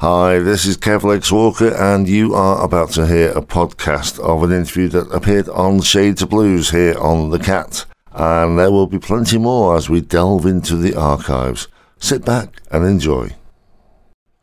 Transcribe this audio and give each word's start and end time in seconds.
Hi, 0.00 0.38
this 0.38 0.64
is 0.64 0.78
Kev 0.78 1.02
Lex 1.02 1.30
Walker, 1.30 1.74
and 1.74 2.08
you 2.08 2.34
are 2.34 2.64
about 2.64 2.92
to 2.92 3.06
hear 3.06 3.32
a 3.32 3.42
podcast 3.42 4.18
of 4.18 4.42
an 4.42 4.50
interview 4.50 4.88
that 4.88 5.12
appeared 5.12 5.46
on 5.50 5.82
Shades 5.82 6.22
of 6.22 6.30
Blues 6.30 6.70
here 6.70 6.96
on 6.98 7.28
The 7.28 7.38
Cat. 7.38 7.84
And 8.12 8.58
there 8.58 8.70
will 8.70 8.86
be 8.86 8.98
plenty 8.98 9.36
more 9.36 9.76
as 9.76 9.90
we 9.90 10.00
delve 10.00 10.46
into 10.46 10.76
the 10.76 10.94
archives. 10.94 11.68
Sit 11.98 12.24
back 12.24 12.62
and 12.70 12.86
enjoy. 12.86 13.34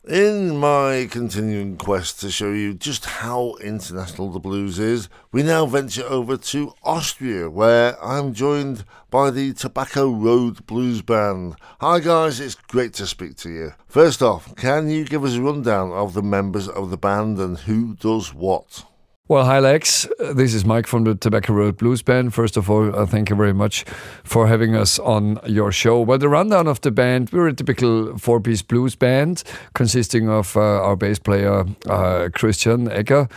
In 0.08 0.56
my 0.56 1.06
continuing 1.10 1.76
quest 1.76 2.20
to 2.20 2.30
show 2.30 2.52
you 2.52 2.72
just 2.72 3.04
how 3.04 3.56
international 3.60 4.30
the 4.30 4.38
blues 4.38 4.78
is, 4.78 5.10
we 5.32 5.42
now 5.42 5.66
venture 5.66 6.04
over 6.04 6.38
to 6.38 6.72
Austria, 6.82 7.50
where 7.50 8.02
I'm 8.02 8.32
joined 8.32 8.86
by 9.10 9.30
the 9.30 9.52
Tobacco 9.52 10.10
Road 10.10 10.64
Blues 10.66 11.02
Band. 11.02 11.56
Hi 11.82 12.00
guys, 12.00 12.40
it's 12.40 12.54
great 12.54 12.94
to 12.94 13.06
speak 13.06 13.36
to 13.36 13.50
you. 13.50 13.74
First 13.86 14.22
off, 14.22 14.56
can 14.56 14.88
you 14.88 15.04
give 15.04 15.24
us 15.24 15.34
a 15.34 15.42
rundown 15.42 15.92
of 15.92 16.14
the 16.14 16.22
members 16.22 16.70
of 16.70 16.88
the 16.88 16.96
band 16.96 17.38
and 17.38 17.58
who 17.58 17.94
does 17.96 18.32
what? 18.32 18.84
Well, 19.30 19.44
hi 19.44 19.58
Lex. 19.58 20.08
This 20.18 20.54
is 20.54 20.64
Mike 20.64 20.86
from 20.86 21.04
the 21.04 21.14
Tobacco 21.14 21.52
Road 21.52 21.76
Blues 21.76 22.00
Band. 22.00 22.32
First 22.32 22.56
of 22.56 22.70
all, 22.70 22.96
uh, 22.96 23.04
thank 23.04 23.28
you 23.28 23.36
very 23.36 23.52
much 23.52 23.84
for 24.24 24.46
having 24.46 24.74
us 24.74 24.98
on 24.98 25.38
your 25.44 25.70
show. 25.70 26.00
Well, 26.00 26.16
the 26.16 26.30
rundown 26.30 26.66
of 26.66 26.80
the 26.80 26.90
band, 26.90 27.30
we're 27.30 27.48
a 27.48 27.52
typical 27.52 28.16
four 28.16 28.40
piece 28.40 28.62
blues 28.62 28.94
band 28.94 29.42
consisting 29.74 30.30
of 30.30 30.56
uh, 30.56 30.60
our 30.60 30.96
bass 30.96 31.18
player 31.18 31.66
uh, 31.90 32.30
Christian 32.32 32.90
Egger 32.90 33.28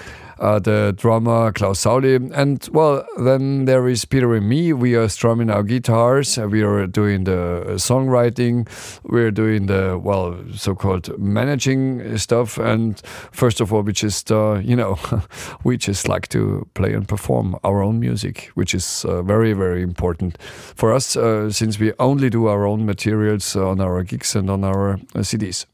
uh, 0.41 0.59
the 0.59 0.93
drummer 0.97 1.51
Klaus 1.51 1.83
Sauli, 1.83 2.31
and 2.33 2.67
well, 2.73 3.05
then 3.17 3.65
there 3.65 3.87
is 3.87 4.05
Peter 4.05 4.33
and 4.33 4.49
me. 4.49 4.73
We 4.73 4.95
are 4.95 5.07
strumming 5.07 5.51
our 5.51 5.61
guitars. 5.61 6.37
We 6.37 6.63
are 6.63 6.87
doing 6.87 7.25
the 7.25 7.75
songwriting. 7.77 8.67
We're 9.03 9.31
doing 9.31 9.67
the 9.67 9.99
well, 10.01 10.35
so-called 10.55 11.17
managing 11.19 12.17
stuff. 12.17 12.57
And 12.57 12.99
first 13.31 13.61
of 13.61 13.71
all, 13.71 13.83
we 13.83 13.93
just 13.93 14.31
uh, 14.31 14.59
you 14.63 14.75
know, 14.75 14.97
we 15.63 15.77
just 15.77 16.07
like 16.07 16.27
to 16.29 16.67
play 16.73 16.93
and 16.93 17.07
perform 17.07 17.55
our 17.63 17.83
own 17.83 17.99
music, 17.99 18.49
which 18.55 18.73
is 18.73 19.05
uh, 19.05 19.21
very 19.21 19.53
very 19.53 19.83
important 19.83 20.41
for 20.41 20.91
us 20.91 21.15
uh, 21.15 21.51
since 21.51 21.79
we 21.79 21.93
only 21.99 22.29
do 22.29 22.47
our 22.47 22.65
own 22.65 22.85
materials 22.85 23.55
on 23.55 23.79
our 23.79 24.03
gigs 24.03 24.35
and 24.35 24.49
on 24.49 24.63
our 24.63 24.93
uh, 24.93 25.19
CDs. 25.19 25.65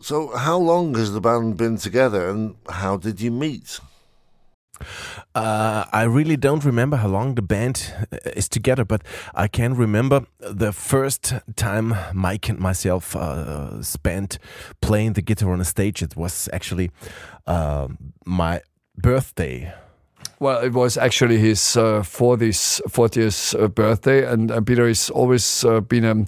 So, 0.00 0.36
how 0.36 0.58
long 0.58 0.94
has 0.94 1.12
the 1.12 1.20
band 1.20 1.56
been 1.56 1.78
together, 1.78 2.28
and 2.28 2.56
how 2.68 2.96
did 2.96 3.20
you 3.20 3.30
meet? 3.30 3.80
Uh, 5.34 5.84
I 5.92 6.02
really 6.04 6.36
don't 6.36 6.64
remember 6.64 6.96
how 6.96 7.08
long 7.08 7.34
the 7.34 7.42
band 7.42 7.92
uh, 8.12 8.16
is 8.34 8.48
together, 8.48 8.84
but 8.84 9.02
I 9.34 9.48
can 9.48 9.74
remember 9.74 10.26
the 10.38 10.72
first 10.72 11.34
time 11.56 11.94
Mike 12.14 12.48
and 12.48 12.58
myself 12.58 13.14
uh, 13.16 13.82
spent 13.82 14.38
playing 14.80 15.14
the 15.14 15.22
guitar 15.22 15.52
on 15.52 15.60
a 15.60 15.64
stage. 15.64 16.02
It 16.02 16.16
was 16.16 16.48
actually 16.52 16.90
uh, 17.46 17.88
my 18.24 18.62
birthday 18.96 19.72
well, 20.38 20.60
it 20.60 20.72
was 20.72 20.98
actually 20.98 21.38
his 21.38 21.76
uh, 21.76 22.02
40th, 22.02 22.82
40th 22.82 23.62
uh, 23.62 23.68
birthday, 23.68 24.30
and 24.30 24.50
uh, 24.50 24.60
Peter 24.60 24.86
has 24.86 25.08
always 25.08 25.64
uh, 25.64 25.80
been 25.80 26.04
a 26.04 26.26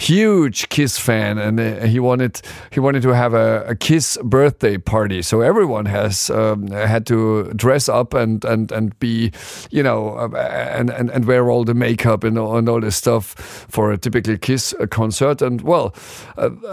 huge 0.00 0.68
Kiss 0.68 0.98
fan, 0.98 1.38
and 1.38 1.58
uh, 1.58 1.86
he 1.86 1.98
wanted 1.98 2.40
he 2.70 2.78
wanted 2.78 3.02
to 3.02 3.08
have 3.08 3.34
a, 3.34 3.64
a 3.66 3.74
Kiss 3.74 4.16
birthday 4.22 4.78
party. 4.78 5.22
So 5.22 5.40
everyone 5.40 5.86
has 5.86 6.30
um, 6.30 6.68
had 6.68 7.04
to 7.06 7.52
dress 7.54 7.88
up 7.88 8.14
and 8.14 8.44
and 8.44 8.70
and 8.70 8.98
be, 9.00 9.32
you 9.70 9.82
know, 9.82 10.10
uh, 10.16 10.36
and, 10.36 10.90
and 10.90 11.10
and 11.10 11.24
wear 11.24 11.50
all 11.50 11.64
the 11.64 11.74
makeup 11.74 12.22
and, 12.22 12.38
and 12.38 12.68
all 12.68 12.80
this 12.80 12.96
stuff 12.96 13.34
for 13.68 13.90
a 13.90 13.98
typical 13.98 14.36
Kiss 14.36 14.72
concert. 14.90 15.42
And 15.42 15.62
well, 15.62 15.94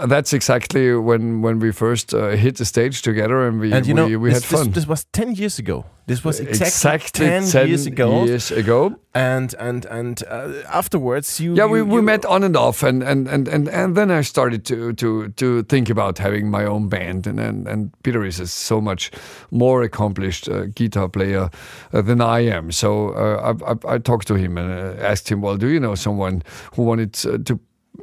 that's 0.06 0.32
exactly 0.32 0.94
when 0.94 1.42
when 1.42 1.58
we 1.58 1.72
first 1.72 2.12
hit 2.12 2.58
the 2.58 2.64
stage 2.64 3.02
together, 3.02 3.48
and 3.48 3.58
we 3.58 3.72
and 3.72 3.86
we, 3.86 3.92
know, 3.92 4.18
we 4.18 4.30
this, 4.30 4.44
had 4.44 4.58
fun. 4.58 4.66
This, 4.66 4.74
this 4.74 4.86
was 4.86 5.04
ten 5.12 5.34
years 5.34 5.58
ago. 5.58 5.84
This 6.06 6.24
was 6.24 6.38
exactly, 6.38 6.66
exactly 6.76 7.26
10, 7.26 7.46
10 7.48 7.68
years 7.68 7.86
ago. 7.86 8.24
Years 8.24 8.50
ago. 8.50 8.96
And 9.14 9.54
and 9.58 9.86
and 9.86 10.22
uh, 10.28 10.62
afterwards, 10.68 11.40
you 11.40 11.54
yeah, 11.54 11.64
you, 11.64 11.70
we, 11.70 11.82
we 11.82 11.94
you, 11.96 12.02
met 12.02 12.26
on 12.26 12.42
and 12.42 12.54
off, 12.54 12.82
and 12.82 13.02
and, 13.02 13.26
and, 13.28 13.48
and 13.48 13.68
and 13.68 13.96
then 13.96 14.10
I 14.10 14.20
started 14.20 14.66
to 14.66 14.92
to 14.92 15.28
to 15.28 15.62
think 15.62 15.88
about 15.88 16.18
having 16.18 16.50
my 16.50 16.66
own 16.66 16.88
band, 16.88 17.26
and 17.26 17.40
and, 17.40 17.66
and 17.66 17.92
Peter 18.02 18.24
is 18.24 18.40
a 18.40 18.46
so 18.46 18.80
much 18.80 19.10
more 19.50 19.82
accomplished 19.82 20.48
uh, 20.50 20.66
guitar 20.66 21.08
player 21.08 21.48
uh, 21.94 22.02
than 22.02 22.20
I 22.20 22.40
am. 22.40 22.72
So 22.72 23.10
uh, 23.14 23.54
I, 23.54 23.72
I, 23.72 23.94
I 23.94 23.98
talked 23.98 24.26
to 24.28 24.34
him 24.34 24.58
and 24.58 24.70
uh, 24.70 25.02
asked 25.02 25.30
him, 25.30 25.40
well, 25.40 25.56
do 25.56 25.68
you 25.68 25.80
know 25.80 25.94
someone 25.94 26.42
who 26.74 26.82
wanted 26.82 27.16
uh, 27.26 27.38
to, 27.44 27.58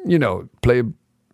you 0.06 0.17
know, 0.17 0.50
play 0.62 0.83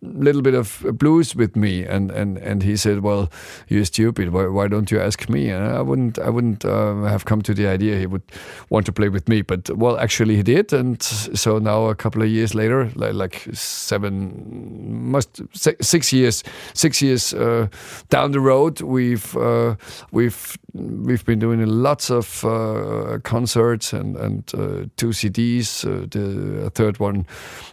little 0.02 0.42
bit 0.42 0.54
of 0.54 0.84
blues 0.94 1.36
with 1.36 1.56
me 1.56 1.84
and 1.84 2.10
and 2.10 2.38
and 2.38 2.62
he 2.62 2.76
said 2.76 3.00
well 3.00 3.30
you're 3.68 3.84
stupid. 3.84 4.30
Why, 4.30 4.46
why 4.46 4.68
don't 4.68 4.90
you 4.90 5.00
ask 5.00 5.28
me? 5.28 5.50
And 5.50 5.64
i 5.64 5.82
wouldn't 5.82 6.18
i 6.18 6.30
wouldn't 6.30 6.64
uh, 6.64 7.02
have 7.02 7.24
come 7.24 7.42
to 7.42 7.54
the 7.54 7.66
idea 7.66 7.98
he 7.98 8.06
would 8.06 8.22
want 8.70 8.86
to 8.86 8.92
play 8.92 9.08
with 9.08 9.28
me 9.28 9.42
but 9.42 9.68
well 9.76 9.98
actually 9.98 10.36
he 10.36 10.42
did 10.42 10.72
and 10.72 11.02
so 11.02 11.58
now 11.58 11.86
a 11.86 11.94
couple 11.94 12.22
of 12.22 12.28
years 12.28 12.54
later 12.54 12.90
like, 12.94 13.14
like 13.14 13.48
seven 13.52 15.10
must 15.10 15.42
six 15.82 16.12
years 16.12 16.42
six 16.74 17.02
years 17.02 17.34
uh, 17.34 17.66
down 18.08 18.32
the 18.32 18.40
road 18.40 18.80
we've 18.80 19.36
uh, 19.36 19.74
we've 20.12 20.56
we've 20.72 21.24
been 21.24 21.38
doing 21.38 21.64
lots 21.66 22.10
of 22.10 22.44
uh, 22.44 23.18
concerts 23.22 23.92
and 23.92 24.16
and 24.16 24.54
uh, 24.54 24.86
two 24.96 25.08
CDs. 25.08 25.84
Uh, 25.84 26.06
the 26.10 26.70
third 26.70 26.98
one 26.98 27.26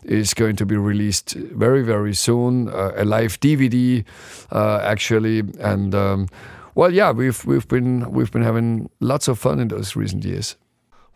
is 0.04 0.34
going 0.34 0.56
to 0.56 0.66
be 0.66 0.76
released 0.76 1.34
very 1.34 1.84
very 1.84 2.14
soon. 2.14 2.70
Uh, 2.70 2.92
a 2.96 3.06
live 3.06 3.40
DVD, 3.40 4.04
uh, 4.52 4.80
actually, 4.84 5.40
and 5.60 5.94
um, 5.96 6.28
well, 6.76 6.94
yeah, 6.94 7.12
we've 7.12 7.44
we've 7.46 7.68
been 7.68 8.12
we've 8.12 8.32
been 8.32 8.44
having 8.44 8.90
lots 9.00 9.28
of 9.28 9.40
fun 9.40 9.60
in 9.60 9.68
those 9.68 9.96
recent 9.96 10.24
years. 10.24 10.56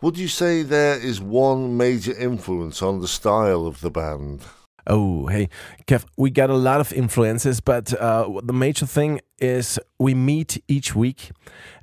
Would 0.00 0.18
you 0.18 0.28
say 0.28 0.62
there 0.62 0.98
is 0.98 1.20
one 1.20 1.76
major 1.76 2.12
influence 2.18 2.82
on 2.82 3.00
the 3.00 3.06
style 3.06 3.66
of 3.66 3.80
the 3.80 3.90
band? 3.90 4.40
Oh, 4.86 5.28
hey, 5.28 5.48
Kev, 5.86 6.04
we 6.16 6.30
got 6.30 6.50
a 6.50 6.56
lot 6.56 6.80
of 6.80 6.92
influences, 6.92 7.60
but 7.60 7.94
uh, 7.94 8.28
the 8.42 8.52
major 8.52 8.84
thing 8.84 9.20
is 9.42 9.78
we 9.98 10.14
meet 10.14 10.62
each 10.68 10.94
week 10.94 11.32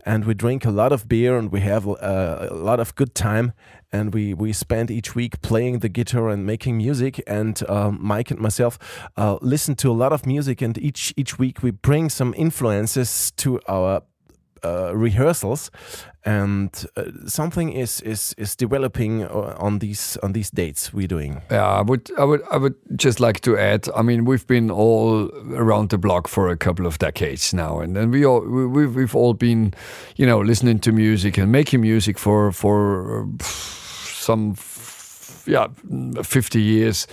and 0.05 0.25
we 0.25 0.33
drink 0.33 0.65
a 0.65 0.71
lot 0.71 0.91
of 0.91 1.07
beer 1.07 1.37
and 1.37 1.51
we 1.51 1.59
have 1.59 1.87
uh, 1.87 2.47
a 2.49 2.53
lot 2.53 2.79
of 2.79 2.95
good 2.95 3.13
time. 3.13 3.53
And 3.91 4.13
we 4.13 4.35
we 4.35 4.53
spend 4.53 4.91
each 4.91 5.15
week 5.15 5.41
playing 5.41 5.79
the 5.79 5.89
guitar 5.89 6.29
and 6.29 6.45
making 6.45 6.77
music. 6.77 7.21
And 7.25 7.61
uh, 7.67 7.91
Mike 7.91 8.29
and 8.29 8.39
myself 8.39 8.77
uh, 9.17 9.37
listen 9.41 9.75
to 9.75 9.89
a 9.89 9.97
lot 10.03 10.13
of 10.13 10.25
music. 10.25 10.61
And 10.61 10.77
each 10.77 11.13
each 11.17 11.39
week 11.39 11.63
we 11.63 11.71
bring 11.71 12.09
some 12.09 12.35
influences 12.37 13.31
to 13.37 13.59
our 13.67 14.03
uh, 14.63 14.91
rehearsals, 14.95 15.71
and 16.25 16.85
uh, 16.95 17.03
something 17.25 17.71
is 17.71 18.01
is 18.01 18.33
is 18.37 18.55
developing 18.55 19.23
uh, 19.23 19.55
on 19.57 19.79
these 19.79 20.17
on 20.23 20.33
these 20.33 20.49
dates 20.51 20.93
we're 20.93 21.07
doing. 21.07 21.41
Yeah, 21.51 21.67
I 21.67 21.81
would 21.81 22.09
I 22.17 22.23
would 22.23 22.41
I 22.51 22.57
would 22.57 22.75
just 22.95 23.19
like 23.19 23.39
to 23.41 23.57
add. 23.57 23.87
I 23.95 24.01
mean, 24.01 24.25
we've 24.25 24.47
been 24.47 24.71
all 24.71 25.29
around 25.55 25.89
the 25.89 25.97
block 25.97 26.27
for 26.27 26.49
a 26.49 26.57
couple 26.57 26.85
of 26.85 26.97
decades 26.97 27.53
now, 27.53 27.79
and 27.79 27.97
and 27.97 28.11
we 28.11 28.25
all 28.25 28.41
we, 28.41 28.87
we've 28.87 29.15
all 29.15 29.33
been, 29.33 29.73
you 30.15 30.25
know, 30.25 30.39
listening 30.39 30.79
to 30.79 30.91
music 30.91 31.37
and 31.37 31.51
making 31.51 31.81
music 31.81 32.19
for 32.19 32.51
for 32.51 33.27
some 33.41 34.55
yeah 35.45 35.67
50 36.23 36.61
years 36.61 37.07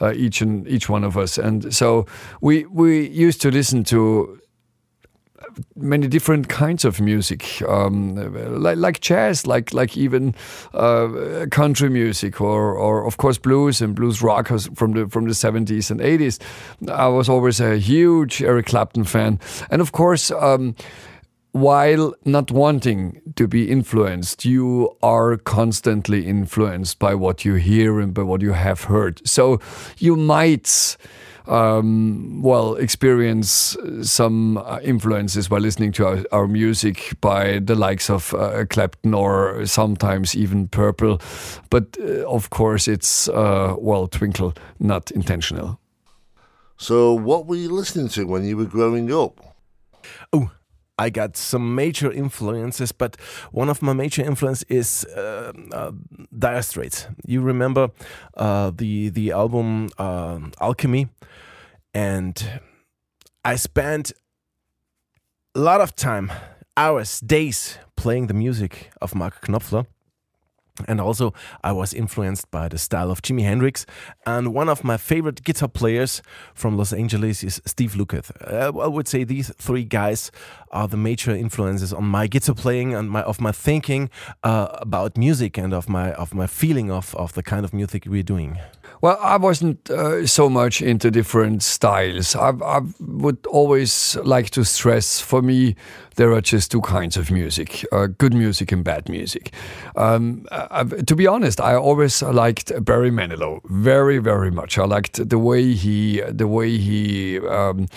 uh, 0.00 0.12
each 0.14 0.40
and 0.40 0.66
each 0.66 0.88
one 0.88 1.04
of 1.04 1.16
us 1.16 1.38
and 1.38 1.74
so 1.74 2.06
we 2.40 2.64
we 2.66 3.08
used 3.08 3.40
to 3.42 3.50
listen 3.50 3.84
to 3.84 4.40
many 5.76 6.06
different 6.08 6.48
kinds 6.48 6.84
of 6.84 7.00
music, 7.00 7.62
um, 7.68 8.14
like, 8.62 8.76
like 8.76 9.00
jazz, 9.00 9.46
like 9.46 9.72
like 9.74 9.96
even 9.96 10.34
uh, 10.74 11.46
country 11.50 11.88
music, 11.90 12.40
or 12.40 12.74
or 12.74 13.06
of 13.06 13.16
course 13.16 13.38
blues 13.38 13.82
and 13.82 13.94
blues 13.94 14.22
rock 14.22 14.48
from 14.74 14.92
the 14.92 15.08
from 15.08 15.26
the 15.26 15.34
seventies 15.34 15.90
and 15.90 16.00
eighties. 16.00 16.38
I 16.88 17.08
was 17.08 17.28
always 17.28 17.60
a 17.60 17.76
huge 17.76 18.42
Eric 18.42 18.66
Clapton 18.66 19.04
fan, 19.04 19.38
and 19.70 19.80
of 19.82 19.92
course. 19.92 20.30
Um, 20.30 20.74
while 21.54 22.14
not 22.24 22.50
wanting 22.50 23.20
to 23.36 23.46
be 23.46 23.70
influenced, 23.70 24.46
you 24.46 24.96
are 25.02 25.36
constantly 25.36 26.26
influenced 26.26 26.98
by 26.98 27.14
what 27.14 27.44
you 27.44 27.56
hear 27.56 28.00
and 28.00 28.14
by 28.14 28.22
what 28.22 28.40
you 28.40 28.52
have 28.52 28.84
heard. 28.84 29.20
So 29.28 29.60
you 29.98 30.16
might 30.16 30.96
um, 31.46 32.42
well, 32.42 32.74
experience 32.74 33.76
some 34.02 34.58
uh, 34.58 34.78
influences 34.82 35.48
by 35.48 35.58
listening 35.58 35.92
to 35.92 36.06
our, 36.06 36.24
our, 36.32 36.46
music 36.46 37.14
by 37.20 37.58
the 37.58 37.74
likes 37.74 38.10
of 38.10 38.34
uh, 38.34 38.64
Clapton 38.66 39.14
or 39.14 39.66
sometimes 39.66 40.36
even 40.36 40.68
Purple. 40.68 41.20
But 41.70 41.96
uh, 42.00 42.28
of 42.28 42.50
course, 42.50 42.86
it's, 42.86 43.28
uh, 43.28 43.74
well, 43.78 44.06
Twinkle, 44.06 44.54
not 44.78 45.10
intentional. 45.10 45.78
So, 46.76 47.12
what 47.14 47.46
were 47.46 47.56
you 47.56 47.70
listening 47.70 48.08
to 48.10 48.26
when 48.26 48.44
you 48.44 48.56
were 48.56 48.64
growing 48.64 49.12
up? 49.12 49.40
Oh, 50.32 50.50
I 50.98 51.10
got 51.10 51.36
some 51.36 51.74
major 51.74 52.12
influences, 52.12 52.92
but 52.92 53.16
one 53.50 53.68
of 53.68 53.82
my 53.82 53.92
major 53.92 54.22
influences 54.22 54.64
is 54.68 55.04
uh, 55.16 55.52
uh, 55.72 55.92
Dire 56.38 56.62
Straits. 56.62 57.06
You 57.26 57.40
remember 57.40 57.90
uh, 58.36 58.70
the 58.74 59.08
the 59.10 59.32
album 59.32 59.88
uh, 59.98 60.38
Alchemy? 60.60 61.08
and 61.94 62.60
I 63.44 63.56
spent 63.56 64.12
a 65.54 65.60
lot 65.60 65.80
of 65.80 65.94
time, 65.94 66.32
hours, 66.76 67.20
days 67.20 67.78
playing 67.96 68.28
the 68.28 68.34
music 68.34 68.90
of 69.00 69.14
Mark 69.14 69.46
Knopfler. 69.46 69.86
And 70.88 71.00
also, 71.00 71.32
I 71.62 71.72
was 71.72 71.94
influenced 71.94 72.50
by 72.50 72.68
the 72.68 72.78
style 72.78 73.10
of 73.10 73.22
Jimi 73.22 73.42
Hendrix. 73.42 73.86
And 74.26 74.54
one 74.54 74.68
of 74.68 74.84
my 74.84 74.96
favorite 74.96 75.42
guitar 75.44 75.68
players 75.68 76.22
from 76.54 76.76
Los 76.76 76.92
Angeles 76.92 77.42
is 77.44 77.60
Steve 77.66 77.92
Lukather. 77.92 78.36
Uh, 78.46 78.78
I 78.78 78.86
would 78.86 79.08
say 79.08 79.24
these 79.24 79.50
three 79.58 79.84
guys 79.84 80.30
are 80.70 80.88
the 80.88 80.96
major 80.96 81.32
influences 81.32 81.92
on 81.92 82.04
my 82.04 82.26
guitar 82.26 82.54
playing 82.54 82.94
and 82.94 83.10
my 83.10 83.22
of 83.22 83.40
my 83.40 83.52
thinking 83.52 84.10
uh, 84.42 84.68
about 84.72 85.16
music 85.16 85.58
and 85.58 85.72
of 85.72 85.88
my 85.88 86.12
of 86.12 86.34
my 86.34 86.46
feeling 86.46 86.90
of, 86.90 87.14
of 87.16 87.32
the 87.34 87.42
kind 87.42 87.64
of 87.64 87.72
music 87.72 88.04
we're 88.06 88.22
doing. 88.22 88.58
Well, 89.00 89.18
I 89.20 89.36
wasn't 89.36 89.90
uh, 89.90 90.26
so 90.26 90.48
much 90.48 90.80
into 90.80 91.10
different 91.10 91.62
styles. 91.62 92.36
I, 92.36 92.50
I, 92.64 92.80
would 93.00 93.44
always 93.46 94.16
like 94.24 94.50
to 94.50 94.64
stress 94.64 95.20
for 95.20 95.42
me, 95.42 95.74
there 96.16 96.32
are 96.32 96.40
just 96.40 96.70
two 96.70 96.82
kinds 96.82 97.16
of 97.16 97.30
music 97.30 97.84
uh, 97.90 98.06
good 98.06 98.34
music 98.34 98.72
and 98.72 98.84
bad 98.84 99.08
music. 99.08 99.52
Um, 99.96 100.46
I, 100.50 100.84
to 100.84 101.16
be 101.16 101.26
honest, 101.26 101.60
I 101.60 101.74
always 101.74 102.22
liked 102.22 102.72
Barry 102.84 103.10
Manilow 103.10 103.60
very, 103.64 104.18
very 104.18 104.50
much. 104.50 104.78
I 104.78 104.84
liked 104.84 105.28
the 105.28 105.38
way 105.38 105.72
he, 105.72 106.20
the 106.20 106.46
way 106.46 106.76
he, 106.76 107.38
um, 107.40 107.88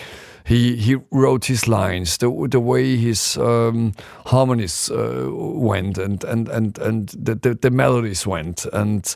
he 0.46 0.76
he 0.76 0.98
wrote 1.12 1.46
his 1.46 1.68
lines, 1.68 2.18
the 2.18 2.48
the 2.50 2.60
way 2.60 2.96
his 2.98 3.38
um, 3.38 3.94
harmonies 4.28 4.92
uh, 4.92 5.30
went, 5.32 5.98
and 5.98 6.24
and 6.24 6.48
and 6.50 6.78
and 6.78 7.10
the, 7.10 7.36
the, 7.36 7.56
the 7.56 7.72
melodies 7.72 8.28
went, 8.28 8.66
and 8.72 9.16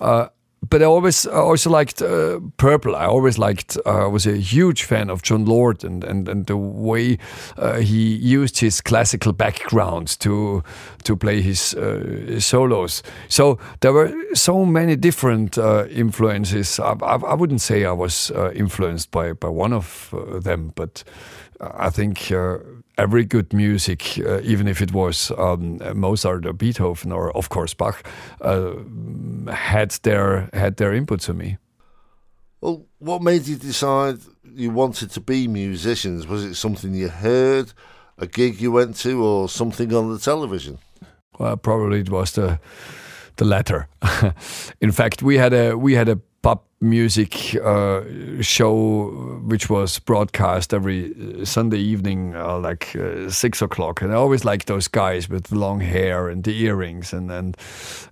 uh, 0.00 0.26
but 0.70 0.82
I 0.82 0.84
always 0.84 1.26
I 1.26 1.36
also 1.36 1.70
liked 1.70 2.02
uh, 2.02 2.40
Purple. 2.56 2.96
I 2.96 3.06
always 3.06 3.38
liked. 3.38 3.76
Uh, 3.86 4.04
I 4.04 4.06
was 4.06 4.26
a 4.26 4.36
huge 4.36 4.84
fan 4.84 5.10
of 5.10 5.22
Jon 5.22 5.44
Lord 5.44 5.84
and 5.84 6.04
and, 6.04 6.28
and 6.28 6.46
the 6.46 6.56
way 6.56 7.18
uh, 7.56 7.80
he 7.80 8.14
used 8.16 8.58
his 8.60 8.80
classical 8.80 9.32
background 9.32 10.18
to 10.20 10.62
to 11.04 11.16
play 11.16 11.42
his, 11.42 11.74
uh, 11.74 12.40
solos. 12.40 13.02
So 13.28 13.58
there 13.80 13.92
were 13.92 14.12
so 14.34 14.64
many 14.64 14.96
different 14.96 15.58
uh, 15.58 15.86
influences. 15.90 16.78
I, 16.78 16.94
I, 17.02 17.16
I, 17.16 17.34
wouldn't 17.34 17.60
say 17.60 17.84
I 17.84 17.92
was 17.92 18.30
uh, 18.30 18.50
influenced 18.52 19.10
by 19.10 19.32
by 19.32 19.48
one 19.48 19.72
of 19.72 20.14
them, 20.42 20.72
but 20.74 21.04
I 21.60 21.90
think 21.90 22.30
every 22.98 23.24
good 23.24 23.52
music, 23.52 24.18
uh, 24.18 24.40
even 24.42 24.68
if 24.68 24.80
it 24.80 24.92
was 24.92 25.30
um, 25.38 25.78
Mozart 25.94 26.46
or 26.46 26.52
Beethoven 26.52 27.12
or 27.12 27.36
of 27.36 27.48
course 27.48 27.74
Bach, 27.74 28.02
uh, 28.40 28.74
had 29.52 29.90
their 30.02 30.48
had 30.52 30.76
their 30.76 30.92
input 30.94 31.20
to 31.20 31.34
me. 31.34 31.58
Well, 32.60 32.86
what 32.98 33.22
made 33.22 33.46
you 33.46 33.56
decide 33.56 34.18
you 34.54 34.70
wanted 34.70 35.10
to 35.10 35.20
be 35.20 35.48
musicians? 35.48 36.26
Was 36.26 36.44
it 36.44 36.54
something 36.54 36.94
you 36.94 37.08
heard, 37.08 37.72
a 38.18 38.26
gig 38.26 38.60
you 38.60 38.72
went 38.72 38.96
to, 38.96 39.22
or 39.22 39.48
something 39.48 39.92
on 39.92 40.12
the 40.12 40.18
television? 40.18 40.78
Well, 41.38 41.56
probably 41.56 42.00
it 42.00 42.10
was 42.10 42.32
the 42.32 42.58
the 43.36 43.44
latter. 43.44 43.88
In 44.80 44.92
fact, 44.92 45.22
we 45.22 45.36
had 45.36 45.52
a 45.52 45.76
we 45.76 45.94
had 45.94 46.08
a 46.08 46.18
pop 46.44 46.66
music 46.80 47.56
uh, 47.64 48.02
show 48.42 49.40
which 49.46 49.70
was 49.70 49.98
broadcast 49.98 50.74
every 50.74 51.14
uh, 51.14 51.44
Sunday 51.44 51.78
evening, 51.78 52.36
uh, 52.36 52.58
like 52.58 52.94
uh, 52.96 53.30
six 53.30 53.62
o'clock. 53.62 54.02
And 54.02 54.12
I 54.12 54.16
always 54.16 54.44
liked 54.44 54.66
those 54.66 54.86
guys 54.86 55.28
with 55.28 55.50
long 55.50 55.80
hair 55.80 56.28
and 56.28 56.44
the 56.44 56.52
earrings 56.64 57.14
and 57.14 57.30
and 57.30 57.56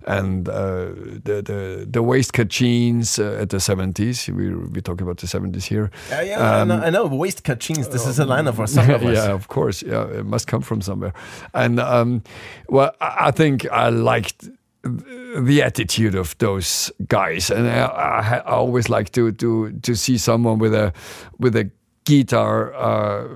and 0.07 0.49
uh, 0.49 0.85
the, 1.23 1.41
the 1.45 1.87
the 1.89 2.01
waistcoat 2.01 2.47
jeans 2.47 3.19
uh, 3.19 3.41
at 3.41 3.49
the 3.49 3.59
seventies. 3.59 4.27
We 4.27 4.55
we 4.55 4.81
talk 4.81 5.01
about 5.01 5.17
the 5.17 5.27
seventies 5.27 5.65
here. 5.65 5.91
Yeah, 6.09 6.21
yeah, 6.21 6.61
um, 6.61 6.71
I, 6.71 6.75
know, 6.75 6.85
I 6.85 6.89
know 6.89 7.05
waistcoat 7.05 7.59
jeans. 7.59 7.87
This 7.89 8.07
is 8.07 8.19
a 8.19 8.25
line 8.25 8.47
of 8.47 8.59
our 8.59 8.67
song. 8.67 8.89
yeah, 8.89 9.31
of 9.31 9.47
course. 9.47 9.83
Yeah, 9.83 10.19
it 10.19 10.25
must 10.25 10.47
come 10.47 10.61
from 10.61 10.81
somewhere. 10.81 11.13
And 11.53 11.79
um, 11.79 12.23
well, 12.67 12.95
I 12.99 13.31
think 13.31 13.67
I 13.71 13.89
liked 13.89 14.49
the 14.83 15.61
attitude 15.61 16.15
of 16.15 16.37
those 16.39 16.91
guys, 17.07 17.49
and 17.49 17.67
I, 17.67 18.41
I, 18.45 18.51
always 18.51 18.89
like 18.89 19.11
to 19.11 19.31
to 19.31 19.71
to 19.71 19.95
see 19.95 20.17
someone 20.17 20.59
with 20.59 20.73
a 20.73 20.91
with 21.39 21.55
a 21.55 21.71
guitar 22.03 22.73
uh, 22.73 23.27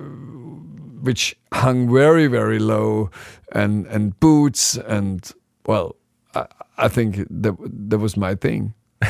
which 1.01 1.38
hung 1.53 1.91
very 1.91 2.27
very 2.27 2.59
low, 2.59 3.09
and 3.53 3.88
and 3.88 4.19
boots, 4.19 4.77
and 4.77 5.31
well, 5.65 5.95
I, 6.35 6.47
I 6.77 6.88
think 6.89 7.25
that 7.29 7.55
that 7.89 7.99
was 7.99 8.17
my 8.17 8.35
thing. 8.35 8.73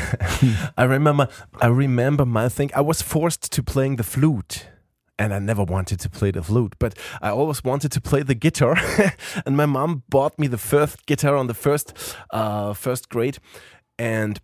I 0.77 0.83
remember 0.83 1.27
I 1.59 1.67
remember 1.67 2.25
my 2.25 2.49
thing. 2.49 2.69
I 2.75 2.81
was 2.81 3.01
forced 3.01 3.51
to 3.51 3.63
playing 3.63 3.95
the 3.95 4.03
flute 4.03 4.67
and 5.19 5.33
I 5.33 5.39
never 5.39 5.63
wanted 5.63 5.99
to 6.01 6.09
play 6.09 6.31
the 6.31 6.43
flute, 6.43 6.75
but 6.79 6.97
I 7.21 7.29
always 7.29 7.63
wanted 7.63 7.91
to 7.93 8.01
play 8.01 8.23
the 8.23 8.35
guitar. 8.35 8.77
and 9.45 9.57
my 9.57 9.65
mom 9.65 10.03
bought 10.09 10.37
me 10.37 10.47
the 10.47 10.57
first 10.57 11.05
guitar 11.05 11.35
on 11.35 11.47
the 11.47 11.53
first 11.53 11.93
uh, 12.31 12.73
first 12.73 13.09
grade, 13.09 13.37
and 13.97 14.39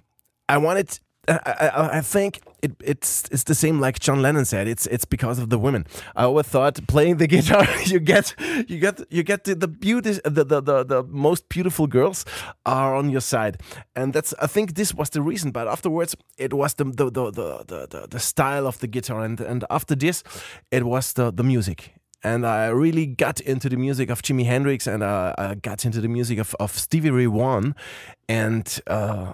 I 0.49 0.57
wanted 0.57 0.99
I, 1.27 1.89
I, 1.99 2.01
think 2.01 2.41
it, 2.61 2.73
it's 2.83 3.23
it's 3.31 3.43
the 3.43 3.55
same 3.55 3.79
like 3.79 3.97
John 3.99 4.21
Lennon 4.21 4.43
said. 4.43 4.67
It's 4.67 4.85
it's 4.87 5.05
because 5.05 5.39
of 5.39 5.49
the 5.49 5.57
women. 5.57 5.85
I 6.17 6.23
always 6.23 6.47
thought 6.47 6.85
playing 6.87 7.17
the 7.17 7.27
guitar, 7.35 7.65
you 7.85 7.99
get 7.99 8.35
you 8.67 8.77
get 8.79 8.99
you 9.09 9.23
get 9.23 9.45
the, 9.45 9.55
the 9.55 9.69
beauty, 9.69 10.19
the, 10.25 10.43
the, 10.43 10.61
the 10.61 10.83
the 10.83 11.03
most 11.03 11.47
beautiful 11.47 11.87
girls 11.87 12.25
are 12.65 12.93
on 12.93 13.09
your 13.09 13.21
side, 13.21 13.61
and 13.95 14.11
that's 14.13 14.33
I 14.41 14.47
think 14.47 14.73
this 14.73 14.93
was 14.93 15.11
the 15.11 15.21
reason. 15.21 15.51
But 15.51 15.67
afterwards, 15.67 16.13
it 16.37 16.53
was 16.53 16.73
the 16.73 16.83
the 16.83 17.09
the 17.09 17.31
the, 17.31 17.87
the, 17.89 18.07
the 18.09 18.19
style 18.19 18.67
of 18.67 18.79
the 18.79 18.87
guitar, 18.87 19.23
and 19.23 19.39
and 19.39 19.63
after 19.69 19.95
this, 19.95 20.23
it 20.71 20.83
was 20.83 21.13
the 21.13 21.31
the 21.31 21.43
music 21.43 21.93
and 22.25 22.45
I 22.45 22.67
really 22.67 23.05
got 23.05 23.41
into 23.41 23.67
the 23.67 23.75
music 23.75 24.09
of 24.09 24.21
Jimi 24.21 24.45
Hendrix 24.45 24.87
and 24.87 25.03
uh, 25.03 25.33
I 25.37 25.55
got 25.55 25.83
into 25.83 25.99
the 25.99 26.07
music 26.07 26.39
of, 26.39 26.55
of 26.57 26.71
Stevie 26.71 27.11
Ray 27.11 27.25
Vaughan 27.25 27.75
and 28.29 28.79
uh, 28.87 29.33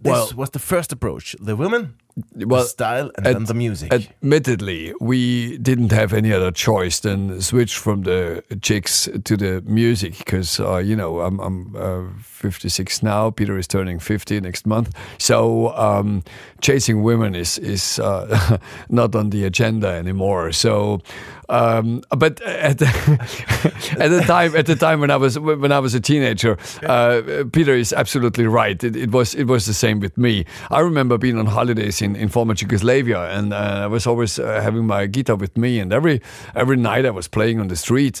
this 0.00 0.12
well, 0.12 0.32
was 0.36 0.50
the 0.50 0.58
first 0.58 0.92
approach. 0.92 1.36
The 1.40 1.56
women, 1.56 1.94
well, 2.34 2.62
the 2.62 2.68
style, 2.68 3.10
and 3.16 3.26
ad- 3.26 3.34
then 3.36 3.44
the 3.44 3.54
music. 3.54 3.92
Admittedly, 3.92 4.94
we 5.00 5.58
didn't 5.58 5.92
have 5.92 6.12
any 6.12 6.32
other 6.32 6.50
choice 6.50 7.00
than 7.00 7.40
switch 7.40 7.76
from 7.76 8.02
the 8.02 8.42
chicks 8.62 9.08
to 9.24 9.36
the 9.36 9.62
music 9.66 10.18
because 10.18 10.60
uh, 10.60 10.76
you 10.76 10.96
know 10.96 11.20
I'm, 11.20 11.40
I'm 11.40 11.76
uh, 11.76 12.02
56 12.22 13.02
now. 13.02 13.30
Peter 13.30 13.58
is 13.58 13.66
turning 13.66 13.98
50 13.98 14.40
next 14.40 14.66
month, 14.66 14.94
so 15.18 15.74
um, 15.76 16.22
chasing 16.60 17.02
women 17.02 17.34
is 17.34 17.58
is 17.58 17.98
uh, 17.98 18.58
not 18.88 19.14
on 19.14 19.30
the 19.30 19.44
agenda 19.44 19.88
anymore. 19.88 20.52
So 20.52 21.00
um, 21.48 22.02
but 22.10 22.40
at 22.42 22.78
the, 22.78 22.86
at 23.98 24.08
the 24.08 24.20
time, 24.26 24.54
at 24.54 24.66
the 24.66 24.76
time 24.76 25.00
when 25.00 25.10
I 25.10 25.16
was 25.16 25.38
when 25.38 25.72
I 25.72 25.78
was 25.78 25.94
a 25.94 26.00
teenager, 26.00 26.58
uh, 26.82 27.44
Peter 27.52 27.74
is 27.74 27.92
absolutely 27.92 28.46
right. 28.46 28.82
It, 28.84 28.96
it, 28.96 29.10
was 29.10 29.34
it 29.34 29.44
was 29.44 29.64
the 29.64 29.72
same 29.72 29.98
with 30.00 30.18
me. 30.18 30.44
I 30.70 30.80
remember 30.80 31.16
being 31.16 31.38
on 31.38 31.46
holidays 31.46 32.02
in, 32.02 32.07
in 32.16 32.28
former 32.28 32.54
Yugoslavia, 32.56 33.30
and 33.30 33.52
uh, 33.52 33.82
I 33.84 33.86
was 33.86 34.06
always 34.06 34.38
uh, 34.38 34.60
having 34.60 34.86
my 34.86 35.06
guitar 35.06 35.36
with 35.36 35.56
me, 35.56 35.78
and 35.78 35.92
every 35.92 36.20
every 36.54 36.76
night 36.76 37.06
I 37.06 37.10
was 37.10 37.28
playing 37.28 37.60
on 37.60 37.68
the 37.68 37.76
street. 37.76 38.20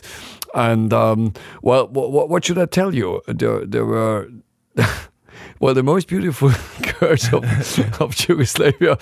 And 0.54 0.92
um, 0.92 1.32
well, 1.62 1.88
what, 1.88 2.28
what 2.28 2.44
should 2.44 2.58
I 2.58 2.66
tell 2.66 2.94
you? 2.94 3.22
There, 3.26 3.66
there 3.66 3.84
were. 3.84 4.28
well, 5.60 5.74
the 5.74 5.82
most 5.82 6.08
beautiful 6.08 6.50
girls 7.00 7.32
of, 7.32 7.44
of 8.00 8.28
Yugoslavia 8.28 8.98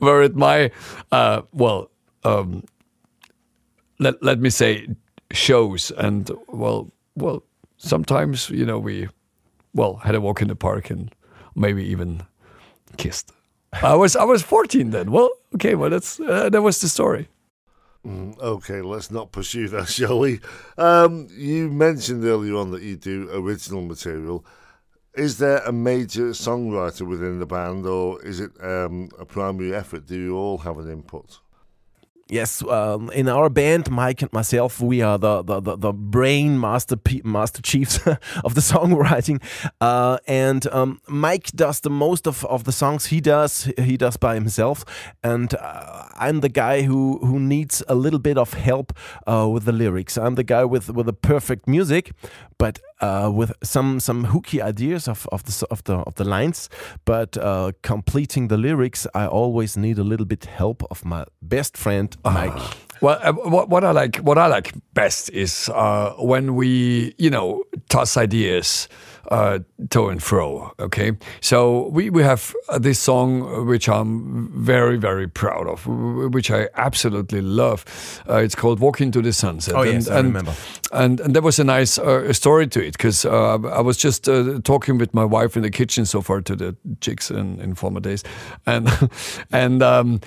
were 0.00 0.22
at 0.22 0.34
my, 0.34 0.70
uh, 1.10 1.42
well, 1.52 1.90
um, 2.24 2.64
let 3.98 4.22
let 4.22 4.40
me 4.40 4.50
say 4.50 4.86
shows 5.30 5.90
and 5.92 6.30
well 6.48 6.90
well 7.16 7.42
sometimes 7.78 8.50
you 8.50 8.66
know 8.66 8.78
we 8.78 9.08
well 9.74 9.96
had 9.96 10.14
a 10.14 10.20
walk 10.20 10.42
in 10.42 10.48
the 10.48 10.56
park 10.56 10.90
and 10.90 11.14
maybe 11.54 11.84
even 11.84 12.22
kissed. 12.96 13.32
I 13.72 13.94
was 13.94 14.16
I 14.16 14.24
was 14.24 14.42
14 14.42 14.90
then. 14.90 15.10
Well, 15.10 15.30
okay, 15.54 15.74
well 15.74 15.90
that's 15.90 16.20
uh, 16.20 16.50
that 16.50 16.62
was 16.62 16.80
the 16.80 16.88
story. 16.88 17.28
Mm, 18.06 18.38
okay, 18.40 18.82
let's 18.82 19.10
not 19.10 19.32
pursue 19.32 19.68
that, 19.68 19.88
shall 19.96 20.18
we? 20.18 20.40
Um, 20.76 21.28
you 21.30 21.70
mentioned 21.70 22.24
earlier 22.24 22.56
on 22.56 22.72
that 22.72 22.82
you 22.82 22.96
do 22.96 23.30
original 23.32 23.82
material. 23.82 24.44
Is 25.14 25.38
there 25.38 25.58
a 25.58 25.72
major 25.72 26.30
songwriter 26.30 27.06
within 27.06 27.38
the 27.38 27.46
band, 27.46 27.86
or 27.86 28.22
is 28.24 28.40
it 28.40 28.50
um, 28.62 29.10
a 29.18 29.26
primary 29.26 29.74
effort? 29.74 30.06
Do 30.06 30.16
you 30.18 30.36
all 30.36 30.58
have 30.58 30.78
an 30.78 30.90
input? 30.90 31.38
Yes, 32.32 32.62
um, 32.66 33.10
in 33.10 33.28
our 33.28 33.50
band, 33.50 33.90
Mike 33.90 34.22
and 34.22 34.32
myself, 34.32 34.80
we 34.80 35.02
are 35.02 35.18
the 35.18 35.42
the, 35.42 35.60
the, 35.60 35.76
the 35.76 35.92
brain 35.92 36.58
master 36.58 36.96
master 37.24 37.60
chiefs 37.60 37.98
of 38.42 38.54
the 38.54 38.62
songwriting, 38.62 39.42
uh, 39.82 40.16
and 40.26 40.66
um, 40.68 41.02
Mike 41.06 41.50
does 41.52 41.80
the 41.80 41.90
most 41.90 42.26
of, 42.26 42.42
of 42.46 42.64
the 42.64 42.72
songs 42.72 43.06
he 43.06 43.20
does 43.20 43.70
he 43.76 43.98
does 43.98 44.16
by 44.16 44.34
himself, 44.34 44.82
and 45.22 45.54
uh, 45.56 46.06
I'm 46.16 46.40
the 46.40 46.48
guy 46.48 46.84
who 46.84 47.18
who 47.18 47.38
needs 47.38 47.82
a 47.86 47.94
little 47.94 48.18
bit 48.18 48.38
of 48.38 48.54
help 48.54 48.94
uh, 49.26 49.46
with 49.52 49.66
the 49.66 49.72
lyrics. 49.72 50.16
I'm 50.16 50.36
the 50.36 50.44
guy 50.44 50.64
with 50.64 50.88
with 50.88 51.04
the 51.04 51.12
perfect 51.12 51.68
music, 51.68 52.12
but 52.56 52.80
uh, 53.02 53.30
with 53.34 53.52
some 53.62 54.00
some 54.00 54.24
hooky 54.24 54.62
ideas 54.62 55.08
of, 55.08 55.26
of 55.32 55.42
the 55.44 55.66
of 55.70 55.82
the 55.84 55.96
of 55.96 56.14
the 56.14 56.24
lines, 56.24 56.70
but 57.04 57.36
uh, 57.36 57.72
completing 57.82 58.48
the 58.48 58.56
lyrics, 58.56 59.06
I 59.14 59.26
always 59.26 59.76
need 59.76 59.98
a 59.98 60.04
little 60.04 60.26
bit 60.26 60.44
help 60.44 60.82
of 60.90 61.04
my 61.04 61.24
best 61.42 61.76
friend 61.76 62.16
Mike. 62.24 62.56
Well, 63.02 63.18
uh, 63.20 63.32
what, 63.32 63.68
what 63.68 63.82
I 63.82 63.90
like, 63.90 64.18
what 64.18 64.38
I 64.38 64.46
like 64.46 64.74
best 64.94 65.28
is 65.30 65.68
uh, 65.74 66.12
when 66.18 66.54
we, 66.54 67.14
you 67.18 67.30
know, 67.30 67.64
toss 67.88 68.16
ideas 68.16 68.88
uh, 69.30 69.60
to 69.90 70.08
and 70.08 70.22
fro. 70.22 70.72
Okay, 70.78 71.12
so 71.40 71.88
we 71.88 72.10
we 72.10 72.22
have 72.22 72.54
uh, 72.68 72.78
this 72.78 72.98
song 72.98 73.42
uh, 73.42 73.62
which 73.62 73.88
I'm 73.88 74.50
very 74.54 74.96
very 74.96 75.28
proud 75.28 75.66
of, 75.68 75.86
which 75.86 76.50
I 76.50 76.68
absolutely 76.76 77.40
love. 77.40 77.84
Uh, 78.28 78.36
it's 78.36 78.54
called 78.54 78.80
"Walk 78.80 79.00
into 79.00 79.22
the 79.22 79.32
Sunset." 79.32 79.74
Oh 79.74 79.82
yes, 79.82 80.06
and, 80.06 80.14
I 80.14 80.18
and, 80.18 80.28
remember. 80.28 80.54
And 80.92 81.20
and 81.20 81.34
there 81.34 81.42
was 81.42 81.58
a 81.58 81.64
nice 81.64 81.98
uh, 81.98 82.32
story 82.32 82.66
to 82.68 82.80
it 82.80 82.92
because 82.92 83.24
uh, 83.24 83.54
I 83.54 83.80
was 83.80 83.96
just 83.96 84.28
uh, 84.28 84.60
talking 84.64 84.98
with 84.98 85.14
my 85.14 85.24
wife 85.24 85.56
in 85.56 85.62
the 85.62 85.70
kitchen 85.70 86.06
so 86.06 86.20
far 86.20 86.40
to 86.42 86.56
the 86.56 86.76
chicks 87.00 87.30
in, 87.30 87.60
in 87.60 87.74
former 87.74 88.00
days, 88.00 88.24
and 88.66 88.88
and 89.52 89.82
um, 89.82 90.20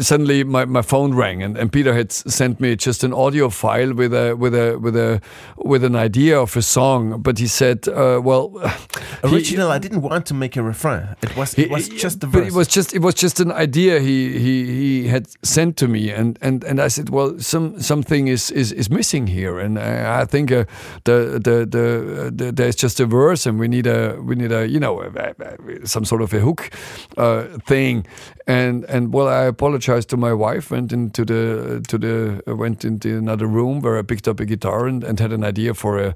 suddenly 0.00 0.44
my, 0.44 0.64
my 0.64 0.82
phone 0.82 1.14
rang 1.14 1.42
and, 1.42 1.56
and 1.56 1.72
Peter 1.72 1.94
had 1.94 2.12
sent 2.12 2.60
me 2.60 2.76
just 2.76 3.04
an 3.04 3.12
audio 3.12 3.48
file 3.48 3.94
with 3.94 4.12
a 4.12 4.34
with 4.34 4.54
a 4.54 4.78
with 4.78 4.96
a 4.96 5.20
with 5.56 5.84
an 5.84 5.96
idea 5.96 6.40
of 6.40 6.56
a 6.56 6.62
song, 6.62 7.20
but 7.22 7.38
he 7.38 7.46
said, 7.46 7.88
uh, 7.88 8.20
well, 8.46 8.68
he- 9.30 9.34
Original, 9.36 9.70
I 9.70 9.78
didn't 9.78 10.02
want 10.02 10.26
to 10.26 10.34
make 10.34 10.56
a 10.56 10.62
refrain. 10.62 11.02
It 11.22 11.36
was 11.36 11.54
it 11.58 11.70
was 11.70 11.86
he- 11.88 11.98
just 11.98 12.20
the 12.20 12.26
but 12.26 12.38
verse. 12.40 12.48
It 12.48 12.54
was 12.54 12.68
just 12.68 12.94
it 12.94 13.02
was 13.02 13.14
just 13.14 13.40
an 13.40 13.50
idea 13.52 14.00
he 14.00 14.38
he 14.38 14.66
he 14.66 15.08
had 15.08 15.26
sent 15.42 15.76
to 15.76 15.88
me, 15.88 16.10
and 16.10 16.38
and 16.42 16.64
and 16.64 16.80
I 16.80 16.88
said, 16.88 17.08
well, 17.10 17.38
some 17.38 17.80
something 17.80 18.28
is 18.28 18.50
is, 18.50 18.72
is 18.72 18.88
missing 18.90 19.26
here, 19.26 19.58
and 19.58 19.78
I, 19.78 20.22
I 20.22 20.24
think 20.26 20.50
uh, 20.52 20.64
the, 21.04 21.40
the 21.42 21.66
the 21.66 22.30
the 22.36 22.52
there's 22.52 22.76
just 22.76 23.00
a 23.00 23.06
verse, 23.06 23.46
and 23.48 23.58
we 23.60 23.68
need 23.68 23.86
a 23.86 24.16
we 24.22 24.34
need 24.34 24.52
a 24.52 24.66
you 24.66 24.78
know 24.80 25.00
a, 25.02 25.08
a- 25.08 25.86
some 25.86 26.04
sort 26.04 26.22
of 26.22 26.32
a 26.34 26.38
hook 26.40 26.70
uh, 27.16 27.42
thing, 27.66 28.06
and 28.46 28.84
and 28.84 29.12
well, 29.14 29.28
I 29.28 29.44
apologized 29.48 30.08
to 30.10 30.16
my 30.16 30.32
wife, 30.32 30.70
went 30.70 30.92
into 30.92 31.24
the 31.24 31.80
to 31.88 31.98
the 31.98 32.42
went 32.56 32.84
into 32.84 33.08
another 33.18 33.46
room 33.46 33.80
where 33.80 33.98
I 33.98 34.02
picked 34.02 34.28
up 34.28 34.40
a 34.40 34.44
guitar 34.44 34.86
and, 34.86 35.04
and 35.04 35.20
had 35.20 35.32
an 35.32 35.44
idea 35.44 35.74
for 35.74 35.98
a 35.98 36.14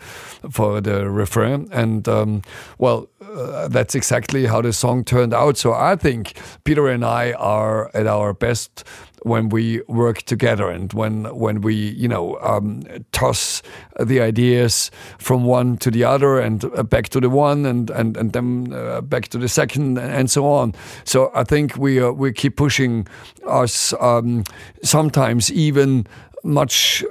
for 0.51 0.81
the 0.81 1.11
refrain, 1.11 1.69
and 1.73 2.05
um, 2.13 2.43
well, 2.79 3.09
uh, 3.21 3.69
that's 3.69 3.95
exactly 3.95 4.47
how 4.47 4.63
the 4.63 4.73
song 4.73 5.05
turned 5.05 5.35
out. 5.35 5.57
So 5.57 5.73
I 5.73 5.97
think 5.97 6.37
Peter 6.65 6.89
and 6.89 7.05
I 7.05 7.33
are 7.33 7.91
at 7.95 8.07
our 8.07 8.35
best 8.35 8.85
when 9.25 9.49
we 9.49 9.81
work 9.83 10.23
together 10.23 10.69
and 10.69 10.93
when 10.93 11.25
when 11.37 11.61
we 11.61 11.75
you 11.75 12.09
know 12.09 12.37
um, 12.41 12.83
toss 13.13 13.63
the 14.01 14.21
ideas 14.21 14.91
from 15.19 15.45
one 15.45 15.77
to 15.77 15.91
the 15.91 16.05
other 16.05 16.41
and 16.41 16.65
uh, 16.65 16.83
back 16.83 17.09
to 17.09 17.21
the 17.21 17.31
one 17.31 17.65
and 17.65 17.91
and 17.91 18.17
and 18.17 18.33
then 18.33 18.73
uh, 18.73 19.01
back 19.01 19.29
to 19.29 19.39
the 19.39 19.49
second 19.49 19.99
and 19.99 20.31
so 20.31 20.47
on. 20.47 20.75
So 21.05 21.31
I 21.35 21.45
think 21.45 21.77
we 21.77 22.01
uh, 22.01 22.11
we 22.11 22.33
keep 22.33 22.57
pushing 22.57 23.07
us 23.47 23.95
um, 24.01 24.45
sometimes 24.83 25.51
even 25.53 26.07
much 26.45 27.05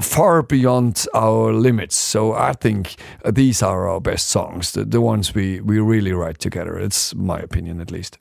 far 0.00 0.42
beyond 0.42 1.06
our 1.14 1.52
limits. 1.52 1.96
So 1.96 2.32
I 2.32 2.52
think 2.52 2.96
uh, 3.24 3.30
these 3.30 3.62
are 3.62 3.88
our 3.88 4.00
best 4.00 4.28
songs, 4.28 4.72
the, 4.72 4.84
the 4.84 5.00
ones 5.00 5.34
we, 5.34 5.60
we 5.60 5.78
really 5.78 6.12
write 6.12 6.38
together. 6.38 6.78
It's 6.78 7.14
my 7.14 7.38
opinion, 7.38 7.80
at 7.80 7.90
least. 7.90 8.18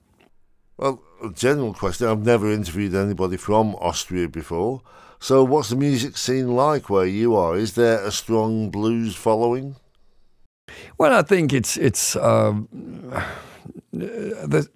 Well, 0.78 1.02
a 1.24 1.30
general 1.30 1.74
question. 1.74 2.08
I've 2.08 2.26
never 2.26 2.52
interviewed 2.52 2.96
anybody 2.96 3.38
from 3.38 3.76
Austria 3.76 4.28
before. 4.28 4.82
So, 5.20 5.44
what's 5.44 5.70
the 5.70 5.78
music 5.78 6.18
scene 6.18 6.56
like 6.56 6.90
where 6.90 7.06
you 7.06 7.36
are? 7.36 7.56
Is 7.56 7.76
there 7.76 8.04
a 8.04 8.12
strong 8.12 8.70
blues 8.70 9.16
following? 9.16 9.78
Well, 10.98 11.14
I 11.14 11.22
think 11.22 11.54
it's 11.54 11.78
it's 11.78 12.16
um, 12.18 12.68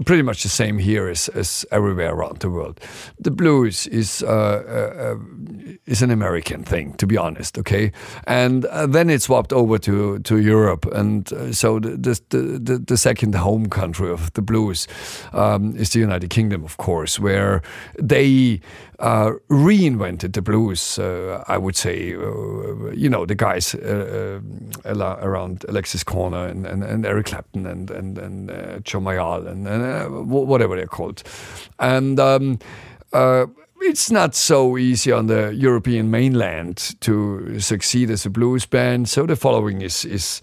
pretty 0.06 0.22
much 0.22 0.44
the 0.44 0.50
same 0.50 0.78
here 0.78 1.08
as, 1.08 1.30
as 1.30 1.66
everywhere 1.72 2.14
around 2.14 2.40
the 2.40 2.50
world. 2.50 2.80
The 3.20 3.32
blues 3.32 3.88
is 3.88 4.24
uh, 4.24 4.28
uh, 4.30 5.16
is 5.86 6.02
an 6.02 6.12
American 6.12 6.64
thing, 6.64 6.94
to 6.94 7.08
be 7.08 7.18
honest. 7.18 7.58
Okay, 7.58 7.92
and 8.28 8.66
uh, 8.66 8.86
then 8.86 9.10
it 9.10 9.22
swapped 9.22 9.54
over 9.54 9.80
to 9.80 10.20
to 10.20 10.38
Europe, 10.38 10.86
and 10.94 11.32
uh, 11.34 11.52
so 11.52 11.80
the, 11.80 12.20
the 12.30 12.60
the 12.60 12.78
the 12.78 12.98
second 12.98 13.36
home 13.36 13.70
country 13.70 14.12
of 14.12 14.32
the 14.34 14.42
blues 14.42 14.88
um, 15.34 15.76
is 15.76 15.90
the 15.90 16.00
United 16.00 16.30
Kingdom, 16.30 16.64
of 16.64 16.78
course, 16.78 17.20
where 17.20 17.62
they 18.00 18.60
uh, 19.00 19.32
reinvented 19.50 20.34
the 20.34 20.42
blues. 20.42 21.00
Uh, 21.00 21.44
I 21.48 21.58
would 21.58 21.76
say, 21.76 22.10
you 22.10 23.10
know, 23.10 23.26
the 23.26 23.36
guys 23.36 23.76
around 24.86 25.66
Alexis 25.68 26.04
Korner 26.04 26.50
and, 26.50 26.66
and, 26.66 26.84
and 26.84 27.06
Eric 27.06 27.28
Clapton 27.28 27.66
and 27.66 27.92
and 27.92 28.18
and 28.18 28.52
uh, 28.52 28.80
Joe 29.08 29.44
Mayall 29.44 29.48
and, 29.48 29.68
uh, 29.68 30.06
whatever 30.06 30.76
they're 30.76 30.88
called, 30.88 31.24
and. 31.80 32.20
Um, 32.20 32.60
uh, 33.14 33.46
it's 33.80 34.12
not 34.12 34.36
so 34.36 34.78
easy 34.78 35.12
on 35.12 35.28
the 35.28 35.54
European 35.54 36.10
mainland 36.10 37.00
to 37.02 37.60
succeed 37.60 38.10
as 38.10 38.26
a 38.26 38.30
blues 38.30 38.66
band. 38.66 39.08
So 39.08 39.26
the 39.26 39.36
following 39.36 39.82
is 39.82 40.04
is 40.04 40.42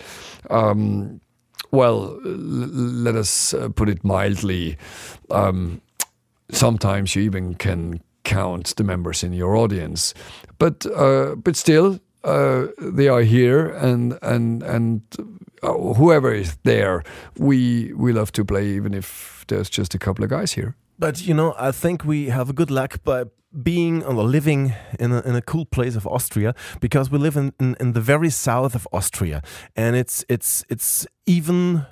um, 0.50 1.21
well, 1.73 2.18
let 2.25 3.16
us 3.16 3.52
uh, 3.52 3.68
put 3.68 3.88
it 3.88 4.04
mildly. 4.04 4.76
Um, 5.30 5.80
sometimes 6.50 7.16
you 7.16 7.23
even 7.23 7.54
can 7.56 8.00
count 8.23 8.76
the 8.76 8.85
members 8.85 9.23
in 9.25 9.33
your 9.33 9.56
audience, 9.56 10.14
but 10.59 10.87
uh, 10.87 11.35
but 11.35 11.56
still. 11.56 11.99
Uh, 12.25 12.68
they 12.78 13.06
are 13.06 13.21
here, 13.21 13.68
and 13.68 14.18
and 14.23 14.62
and 14.62 15.02
Uh, 15.64 15.94
whoever 15.94 16.35
is 16.35 16.56
there, 16.62 17.02
we 17.38 17.92
we 17.97 18.12
love 18.12 18.30
to 18.33 18.44
play, 18.44 18.66
even 18.66 18.94
if 18.94 19.44
there's 19.49 19.71
just 19.71 19.94
a 19.94 19.99
couple 19.99 20.25
of 20.25 20.30
guys 20.30 20.52
here. 20.52 20.75
But 20.99 21.26
you 21.26 21.35
know, 21.35 21.54
I 21.59 21.73
think 21.73 22.04
we 22.04 22.30
have 22.30 22.50
a 22.50 22.52
good 22.52 22.71
luck 22.71 23.02
by 23.02 23.25
being 23.62 24.02
uh, 24.04 24.09
or 24.09 24.25
living 24.25 24.75
in 24.99 25.12
a, 25.12 25.21
in 25.21 25.35
a 25.35 25.42
cool 25.42 25.64
place 25.64 25.97
of 25.97 26.06
Austria 26.06 26.54
because 26.80 27.11
we 27.11 27.18
live 27.18 27.37
in, 27.37 27.52
in, 27.59 27.76
in 27.80 27.92
the 27.92 28.00
very 28.00 28.30
south 28.30 28.75
of 28.75 28.87
Austria, 28.92 29.42
and 29.75 29.97
it's 29.97 30.25
it's 30.28 30.64
it's 30.68 31.06
even 31.26 31.87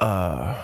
uh, 0.00 0.54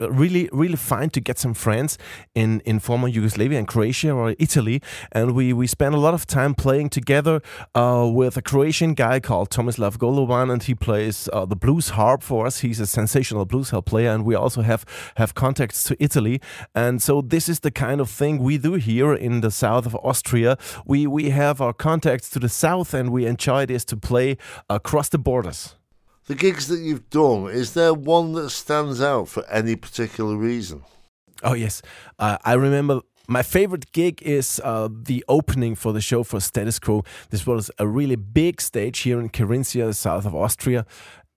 really 0.00 0.48
really 0.52 0.76
fine 0.76 1.10
to 1.10 1.20
get 1.20 1.38
some 1.38 1.54
friends 1.54 1.98
in 2.34 2.60
in 2.60 2.78
former 2.78 3.08
Yugoslavia 3.08 3.58
and 3.58 3.68
Croatia 3.68 4.12
or 4.12 4.34
Italy, 4.38 4.80
and 5.12 5.34
we 5.34 5.52
we 5.52 5.66
spend 5.66 5.94
a 5.94 5.98
lot 5.98 6.14
of 6.14 6.26
time 6.26 6.54
playing 6.54 6.90
together 6.90 7.40
uh, 7.74 8.08
with 8.12 8.36
a 8.36 8.42
Croatian 8.42 8.94
guy 8.94 9.20
called 9.20 9.50
Tomislav 9.50 9.98
Goluban, 9.98 10.52
and 10.52 10.62
he 10.62 10.74
plays 10.74 11.28
uh, 11.32 11.44
the 11.44 11.56
blues 11.56 11.90
harp 11.90 12.22
for 12.22 12.46
us. 12.46 12.60
He's 12.60 12.80
a 12.80 12.86
sensational 12.86 13.44
blues 13.44 13.70
harp 13.70 13.86
player, 13.86 14.10
and 14.10 14.24
we 14.24 14.34
also 14.34 14.62
have 14.62 14.84
have 15.16 15.34
contacts 15.34 15.84
to 15.84 15.96
Italy, 15.98 16.40
and 16.74 17.02
so 17.02 17.20
this 17.20 17.48
is 17.48 17.60
the 17.60 17.70
kind 17.70 18.00
of 18.00 18.10
thing 18.10 18.38
we 18.38 18.58
do 18.58 18.74
here 18.74 19.14
in 19.14 19.40
the 19.40 19.50
south 19.50 19.86
of 19.86 19.96
Austria. 19.96 20.56
We 20.86 21.06
we 21.06 21.30
have 21.30 21.60
our 21.60 21.72
contacts 21.72 22.30
to 22.30 22.38
the 22.38 22.48
south, 22.48 22.94
and 22.94 23.10
we 23.10 23.26
enjoy 23.26 23.66
this 23.66 23.84
to 23.86 23.96
play 23.96 24.36
across 24.68 25.08
the 25.08 25.18
borders. 25.18 25.74
The 26.26 26.34
gigs 26.34 26.68
that 26.68 26.80
you've 26.80 27.10
done, 27.10 27.48
is 27.50 27.74
there 27.74 27.92
one 27.92 28.32
that 28.32 28.50
stands 28.50 29.02
out 29.02 29.28
for 29.28 29.46
any 29.50 29.76
particular 29.76 30.36
reason? 30.36 30.82
Oh 31.42 31.52
yes, 31.52 31.82
uh, 32.18 32.38
I 32.44 32.54
remember. 32.54 33.00
My 33.26 33.42
favorite 33.42 33.90
gig 33.92 34.22
is 34.22 34.60
uh, 34.62 34.88
the 34.90 35.24
opening 35.28 35.74
for 35.74 35.94
the 35.94 36.00
show 36.00 36.22
for 36.24 36.40
Status 36.40 36.78
Quo. 36.78 37.04
This 37.30 37.46
was 37.46 37.70
a 37.78 37.86
really 37.86 38.16
big 38.16 38.60
stage 38.60 39.00
here 39.00 39.18
in 39.18 39.30
Carinthia, 39.30 39.94
south 39.94 40.26
of 40.26 40.34
Austria, 40.34 40.84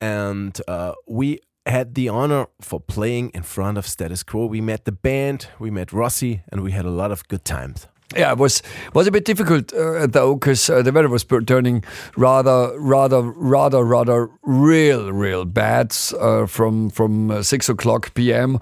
and 0.02 0.60
uh, 0.68 0.94
we 1.08 1.40
had 1.66 1.96
the 1.96 2.10
honor 2.10 2.48
for 2.62 2.80
playing 2.80 3.30
in 3.30 3.44
front 3.44 3.78
of 3.78 3.88
Status 3.88 4.24
Quo. 4.24 4.46
We 4.46 4.62
met 4.62 4.86
the 4.86 4.92
band, 4.92 5.48
we 5.60 5.70
met 5.70 5.92
Rossi, 5.94 6.42
and 6.50 6.62
we 6.62 6.72
had 6.72 6.86
a 6.86 6.90
lot 6.90 7.12
of 7.12 7.28
good 7.28 7.46
times. 7.46 7.88
Yeah, 8.16 8.32
it 8.32 8.38
was 8.38 8.64
was 8.94 9.06
a 9.06 9.12
bit 9.12 9.26
difficult 9.26 9.74
uh, 9.74 10.08
though 10.08 10.36
because 10.36 10.70
uh, 10.70 10.82
the 10.82 10.94
weather 10.94 11.10
was 11.10 11.26
turning 11.46 11.84
rather, 12.16 12.80
rather, 12.80 13.22
rather, 13.22 13.84
rather 13.84 14.30
real, 14.44 15.12
real 15.12 15.44
bad 15.44 15.94
uh, 16.18 16.46
from 16.46 16.90
from 16.90 17.30
uh, 17.32 17.44
six 17.44 17.68
o'clock 17.68 18.14
p.m. 18.14 18.60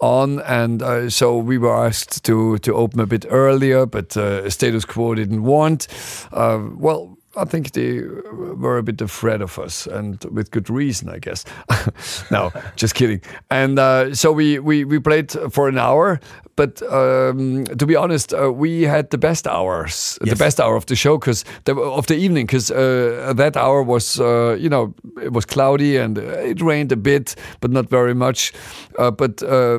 on, 0.00 0.40
and 0.40 0.82
uh, 0.82 1.08
so 1.08 1.36
we 1.36 1.58
were 1.58 1.86
asked 1.86 2.24
to 2.24 2.58
to 2.58 2.74
open 2.74 2.98
a 2.98 3.06
bit 3.06 3.24
earlier, 3.30 3.86
but 3.86 4.16
uh, 4.16 4.50
status 4.50 4.84
quo 4.84 5.14
didn't 5.14 5.44
want. 5.44 5.86
Well. 6.32 7.17
I 7.38 7.44
think 7.44 7.72
they 7.72 8.00
were 8.02 8.78
a 8.78 8.82
bit 8.82 9.00
afraid 9.00 9.40
of 9.40 9.58
us, 9.58 9.86
and 9.86 10.22
with 10.24 10.50
good 10.50 10.68
reason, 10.68 11.08
I 11.08 11.18
guess. 11.18 11.44
no, 12.30 12.50
just 12.76 12.94
kidding. 12.94 13.20
And 13.50 13.78
uh, 13.78 14.14
so 14.14 14.32
we, 14.32 14.58
we 14.58 14.84
we 14.84 14.98
played 14.98 15.30
for 15.50 15.68
an 15.68 15.78
hour, 15.78 16.20
but 16.56 16.82
um, 16.92 17.64
to 17.64 17.86
be 17.86 17.94
honest, 17.94 18.34
uh, 18.34 18.52
we 18.52 18.82
had 18.82 19.10
the 19.10 19.18
best 19.18 19.46
hours, 19.46 20.18
the 20.20 20.34
best 20.34 20.60
hour 20.60 20.74
of 20.74 20.86
the 20.86 20.96
show, 20.96 21.16
because 21.16 21.44
of 21.68 22.06
the 22.08 22.16
evening, 22.16 22.46
because 22.46 22.72
uh, 22.72 23.32
that 23.36 23.56
hour 23.56 23.82
was, 23.82 24.18
uh, 24.18 24.56
you 24.58 24.68
know, 24.68 24.92
it 25.22 25.32
was 25.32 25.44
cloudy 25.44 25.96
and 25.96 26.18
it 26.18 26.60
rained 26.60 26.90
a 26.90 26.96
bit, 26.96 27.36
but 27.60 27.70
not 27.70 27.88
very 27.88 28.14
much. 28.14 28.52
Uh, 28.98 29.12
but 29.12 29.40
uh, 29.44 29.78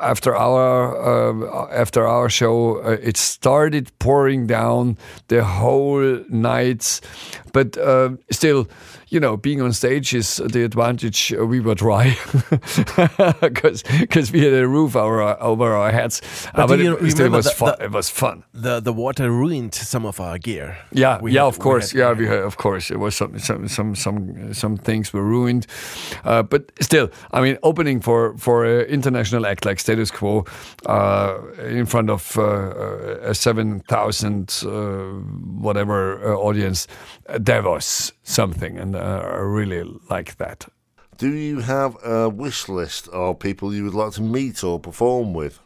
after 0.00 0.34
our 0.36 0.96
uh, 0.96 1.68
after 1.70 2.06
our 2.06 2.28
show, 2.28 2.82
uh, 2.82 2.96
it 3.02 3.16
started 3.16 3.90
pouring 3.98 4.46
down 4.46 4.98
the 5.28 5.44
whole 5.44 6.24
night 6.28 7.00
but 7.54 7.78
uh, 7.78 8.10
still, 8.30 8.66
you 9.08 9.18
know, 9.20 9.36
being 9.38 9.62
on 9.62 9.72
stage 9.72 10.12
is 10.14 10.36
the 10.52 10.62
advantage. 10.64 11.32
Uh, 11.32 11.46
we 11.46 11.60
were 11.60 11.74
dry 11.74 12.14
because 13.40 13.82
because 14.00 14.32
we 14.32 14.40
had 14.44 14.52
a 14.52 14.66
roof 14.68 14.96
over 14.96 15.22
our, 15.22 15.36
over 15.42 15.72
our 15.74 15.90
heads. 15.90 16.20
But, 16.54 16.66
but 16.68 16.76
do 16.76 16.82
you 16.82 16.96
it, 16.98 17.10
still 17.10 17.30
was 17.30 17.44
the- 17.46 17.50
fun. 17.52 17.74
the- 17.78 17.84
it 17.84 17.90
was 17.92 18.10
fun. 18.10 18.42
The 18.52 18.80
the 18.80 18.92
water 18.92 19.30
ruined 19.30 19.74
some 19.74 20.06
of 20.06 20.20
our 20.20 20.38
gear. 20.38 20.76
Yeah, 20.92 21.20
We 21.22 21.32
yeah, 21.32 21.40
had- 21.42 21.48
of 21.48 21.58
we 21.58 21.62
course, 21.62 21.92
had- 21.92 21.98
yeah, 21.98 22.12
we 22.18 22.26
had, 22.26 22.38
of 22.44 22.56
course, 22.56 22.90
it 22.90 22.98
was 22.98 23.16
some 23.16 23.38
some 23.38 23.68
some 23.68 23.94
some 23.94 24.52
some 24.54 24.76
things 24.76 25.12
were 25.12 25.22
ruined, 25.24 25.66
uh, 26.24 26.42
but 26.42 26.62
still, 26.80 27.08
I 27.32 27.40
mean, 27.40 27.56
opening 27.62 28.00
for 28.02 28.36
for 28.38 28.64
an 28.64 28.86
international 28.86 29.46
act 29.46 29.64
like 29.64 29.80
Status 29.80 30.10
Quo 30.10 30.44
uh, 30.86 31.38
in 31.68 31.86
front 31.86 32.10
of 32.10 32.36
uh, 32.38 33.30
a 33.30 33.34
seven 33.34 33.80
thousand 33.88 34.62
uh, 34.66 35.20
whatever 35.60 36.18
uh, 36.24 36.36
audience, 36.48 36.86
was 37.48 38.12
something, 38.22 38.78
and 38.78 38.96
uh, 38.96 39.22
I 39.24 39.38
really 39.38 39.82
like 40.10 40.36
that. 40.36 40.66
Do 41.16 41.32
you 41.32 41.60
have 41.60 41.96
a 42.04 42.28
wish 42.28 42.68
list 42.68 43.08
of 43.08 43.38
people 43.38 43.72
you 43.72 43.84
would 43.84 43.94
like 43.94 44.12
to 44.12 44.22
meet 44.22 44.64
or 44.64 44.80
perform 44.80 45.32
with? 45.32 45.60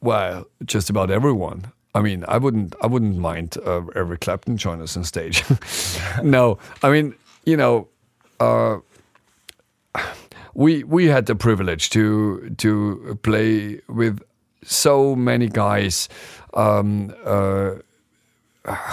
Well, 0.00 0.46
just 0.64 0.90
about 0.90 1.10
everyone. 1.10 1.72
I 1.94 2.00
mean, 2.00 2.24
I 2.26 2.38
wouldn't, 2.38 2.74
I 2.82 2.86
wouldn't 2.86 3.18
mind 3.18 3.58
uh, 3.66 3.82
Eric 3.94 4.20
Clapton 4.22 4.56
join 4.56 4.80
us 4.80 4.96
on 4.96 5.04
stage. 5.04 5.44
no, 6.22 6.58
I 6.82 6.90
mean, 6.90 7.14
you 7.44 7.56
know, 7.56 7.88
uh, 8.40 8.78
we 10.54 10.84
we 10.84 11.06
had 11.06 11.26
the 11.26 11.34
privilege 11.34 11.90
to 11.90 12.50
to 12.58 13.18
play 13.22 13.80
with 13.88 14.22
so 14.64 15.14
many 15.14 15.48
guys 15.48 16.08
um, 16.54 17.14
uh, 17.24 17.74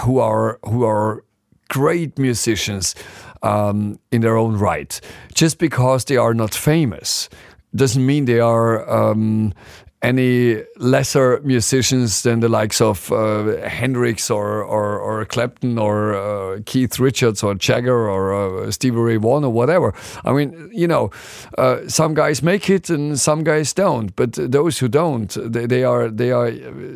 who 0.02 0.18
are 0.18 0.58
who 0.64 0.84
are 0.84 1.24
great 1.70 2.18
musicians 2.18 2.94
um, 3.42 3.98
in 4.12 4.20
their 4.20 4.36
own 4.36 4.56
right. 4.56 5.00
Just 5.34 5.58
because 5.58 6.04
they 6.04 6.16
are 6.16 6.34
not 6.34 6.54
famous 6.54 7.30
doesn't 7.74 8.04
mean 8.04 8.26
they 8.26 8.40
are 8.40 8.88
um, 8.90 9.54
any 10.02 10.62
lesser 10.76 11.40
musicians 11.44 12.22
than 12.22 12.40
the 12.40 12.48
likes 12.48 12.80
of 12.80 13.12
uh, 13.12 13.56
Hendrix 13.68 14.30
or, 14.30 14.62
or, 14.62 14.98
or 14.98 15.24
Clapton 15.26 15.78
or 15.78 16.14
uh, 16.14 16.60
Keith 16.64 16.98
Richards 16.98 17.42
or 17.42 17.54
Jagger 17.54 18.08
or 18.08 18.32
uh, 18.64 18.70
Stevie 18.70 18.96
Ray 18.96 19.16
Vaughan 19.16 19.44
or 19.44 19.52
whatever. 19.52 19.92
I 20.24 20.32
mean, 20.32 20.70
you 20.72 20.88
know, 20.88 21.10
uh, 21.58 21.86
some 21.86 22.14
guys 22.14 22.42
make 22.42 22.70
it 22.70 22.88
and 22.88 23.18
some 23.20 23.44
guys 23.44 23.74
don't. 23.74 24.14
But 24.16 24.32
those 24.32 24.78
who 24.78 24.88
don't, 24.88 25.36
they, 25.52 25.66
they 25.66 25.84
are 25.84 26.08
they 26.08 26.32
are 26.32 26.50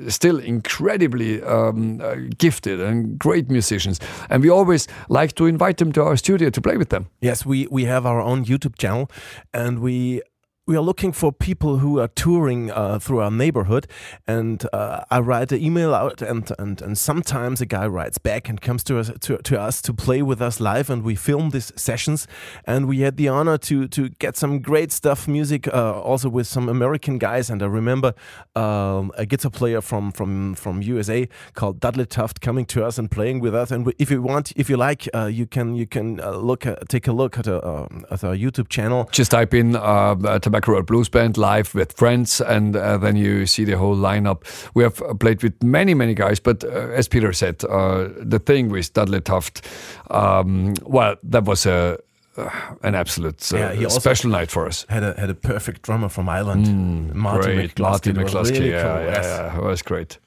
still 0.08 0.38
incredibly 0.38 1.42
um, 1.42 2.00
uh, 2.00 2.16
gifted 2.38 2.80
and 2.80 3.18
great 3.18 3.50
musicians. 3.50 4.00
And 4.30 4.42
we 4.42 4.48
always 4.48 4.88
like 5.08 5.34
to 5.34 5.46
invite 5.46 5.76
them 5.76 5.92
to 5.92 6.02
our 6.02 6.16
studio 6.16 6.48
to 6.50 6.60
play 6.60 6.78
with 6.78 6.88
them. 6.88 7.08
Yes, 7.20 7.44
we 7.44 7.66
we 7.70 7.84
have 7.84 8.06
our 8.06 8.20
own 8.20 8.44
YouTube 8.44 8.78
channel, 8.78 9.10
and 9.52 9.80
we 9.80 10.22
we 10.66 10.76
are 10.76 10.80
looking 10.80 11.12
for 11.12 11.30
people 11.30 11.78
who 11.78 12.00
are 12.00 12.08
touring 12.08 12.70
uh, 12.70 12.98
through 12.98 13.20
our 13.20 13.30
neighborhood. 13.30 13.86
And 14.26 14.66
uh, 14.72 15.04
I 15.10 15.20
write 15.20 15.52
an 15.52 15.60
email 15.62 15.94
out, 15.94 16.22
and, 16.22 16.50
and 16.58 16.80
and 16.80 16.96
sometimes 16.96 17.60
a 17.60 17.66
guy 17.66 17.86
writes 17.86 18.16
back 18.16 18.48
and 18.48 18.60
comes 18.60 18.82
to 18.84 18.98
us 18.98 19.10
to, 19.20 19.36
to 19.38 19.60
us 19.60 19.82
to 19.82 19.92
play 19.92 20.22
with 20.22 20.40
us 20.40 20.60
live, 20.60 20.88
and 20.88 21.02
we 21.02 21.16
film 21.16 21.50
these 21.50 21.72
sessions. 21.76 22.26
And 22.64 22.86
we 22.86 23.00
had 23.00 23.16
the 23.16 23.28
honor 23.28 23.58
to 23.58 23.88
to 23.88 24.08
get 24.08 24.36
some 24.36 24.60
great 24.60 24.90
stuff, 24.90 25.28
music, 25.28 25.68
uh, 25.68 26.00
also 26.00 26.30
with 26.30 26.46
some 26.46 26.68
American 26.68 27.18
guys. 27.18 27.50
And 27.50 27.62
I 27.62 27.66
remember 27.66 28.14
um, 28.56 29.12
a 29.18 29.26
guitar 29.26 29.50
player 29.50 29.82
from 29.82 30.12
from 30.12 30.54
from 30.54 30.80
USA 30.80 31.28
called 31.52 31.80
Dudley 31.80 32.06
Taft 32.06 32.40
coming 32.40 32.64
to 32.66 32.86
us 32.86 32.96
and 32.96 33.10
playing 33.10 33.40
with 33.40 33.54
us. 33.54 33.70
And 33.70 33.92
if 33.98 34.10
you 34.10 34.22
want, 34.22 34.52
if 34.56 34.70
you 34.70 34.78
like, 34.78 35.08
uh, 35.14 35.26
you 35.26 35.46
can 35.46 35.74
you 35.74 35.86
can 35.86 36.20
uh, 36.20 36.30
look 36.30 36.64
at, 36.64 36.88
take 36.88 37.06
a 37.06 37.12
look 37.12 37.38
at, 37.38 37.46
a, 37.46 37.66
um, 37.66 38.06
at 38.10 38.24
our 38.24 38.34
YouTube 38.34 38.68
channel. 38.68 39.08
Just 39.12 39.32
type 39.32 39.52
in 39.52 39.76
uh, 39.76 40.16
uh, 40.24 40.38
Tobacco 40.54 40.72
Road 40.72 40.86
Blues 40.86 41.08
Band 41.08 41.36
live 41.36 41.74
with 41.74 41.92
friends, 41.94 42.40
and 42.40 42.76
uh, 42.76 42.96
then 42.96 43.16
you 43.16 43.44
see 43.44 43.64
the 43.64 43.76
whole 43.76 43.96
lineup. 43.96 44.44
We 44.74 44.84
have 44.84 45.02
uh, 45.02 45.14
played 45.14 45.42
with 45.42 45.60
many, 45.64 45.94
many 45.94 46.14
guys, 46.14 46.38
but 46.38 46.62
uh, 46.62 46.68
as 46.94 47.08
Peter 47.08 47.32
said, 47.32 47.64
uh, 47.64 48.08
the 48.20 48.38
thing 48.38 48.68
with 48.68 48.92
Dudley 48.92 49.20
Taft, 49.20 49.66
um, 50.12 50.74
well, 50.84 51.16
that 51.24 51.42
was 51.44 51.66
a 51.66 51.98
uh, 52.36 52.50
an 52.84 52.94
absolute 52.94 53.52
uh, 53.52 53.72
Yeah, 53.72 53.88
special 53.88 54.30
night 54.30 54.48
for 54.52 54.66
us. 54.68 54.86
Had 54.88 55.02
a 55.02 55.14
had 55.18 55.28
a 55.28 55.34
perfect 55.34 55.82
drummer 55.82 56.08
from 56.08 56.28
Ireland, 56.28 57.12
Martin 57.16 57.50
Mm, 57.50 57.54
great, 57.56 57.74
McCluskey. 57.74 57.80
Martin 57.82 58.16
McCluskey. 58.16 58.50
really 58.52 58.70
yeah, 58.70 58.82
cool, 58.82 59.04
yeah, 59.06 59.12
yes. 59.12 59.24
yeah, 59.24 59.58
it 59.58 59.62
was 59.64 59.82
great. 59.82 60.18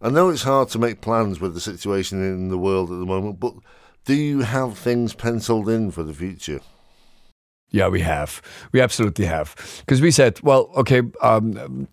I 0.00 0.08
know 0.10 0.30
it's 0.30 0.42
hard 0.42 0.68
to 0.70 0.78
make 0.80 1.00
plans 1.00 1.38
with 1.40 1.54
the 1.54 1.60
situation 1.60 2.22
in 2.24 2.48
the 2.48 2.58
world 2.58 2.90
at 2.90 2.98
the 2.98 3.06
moment, 3.06 3.38
but 3.38 3.54
do 4.04 4.14
you 4.14 4.40
have 4.40 4.76
things 4.76 5.14
penciled 5.14 5.68
in 5.68 5.92
for 5.92 6.02
the 6.02 6.14
future? 6.14 6.60
Yeah, 7.70 7.88
we 7.88 8.00
have. 8.00 8.40
We 8.72 8.80
absolutely 8.80 9.26
have. 9.26 9.54
Because 9.80 10.00
we 10.00 10.10
said, 10.10 10.40
well, 10.42 10.70
okay, 10.76 11.02
um, 11.20 11.86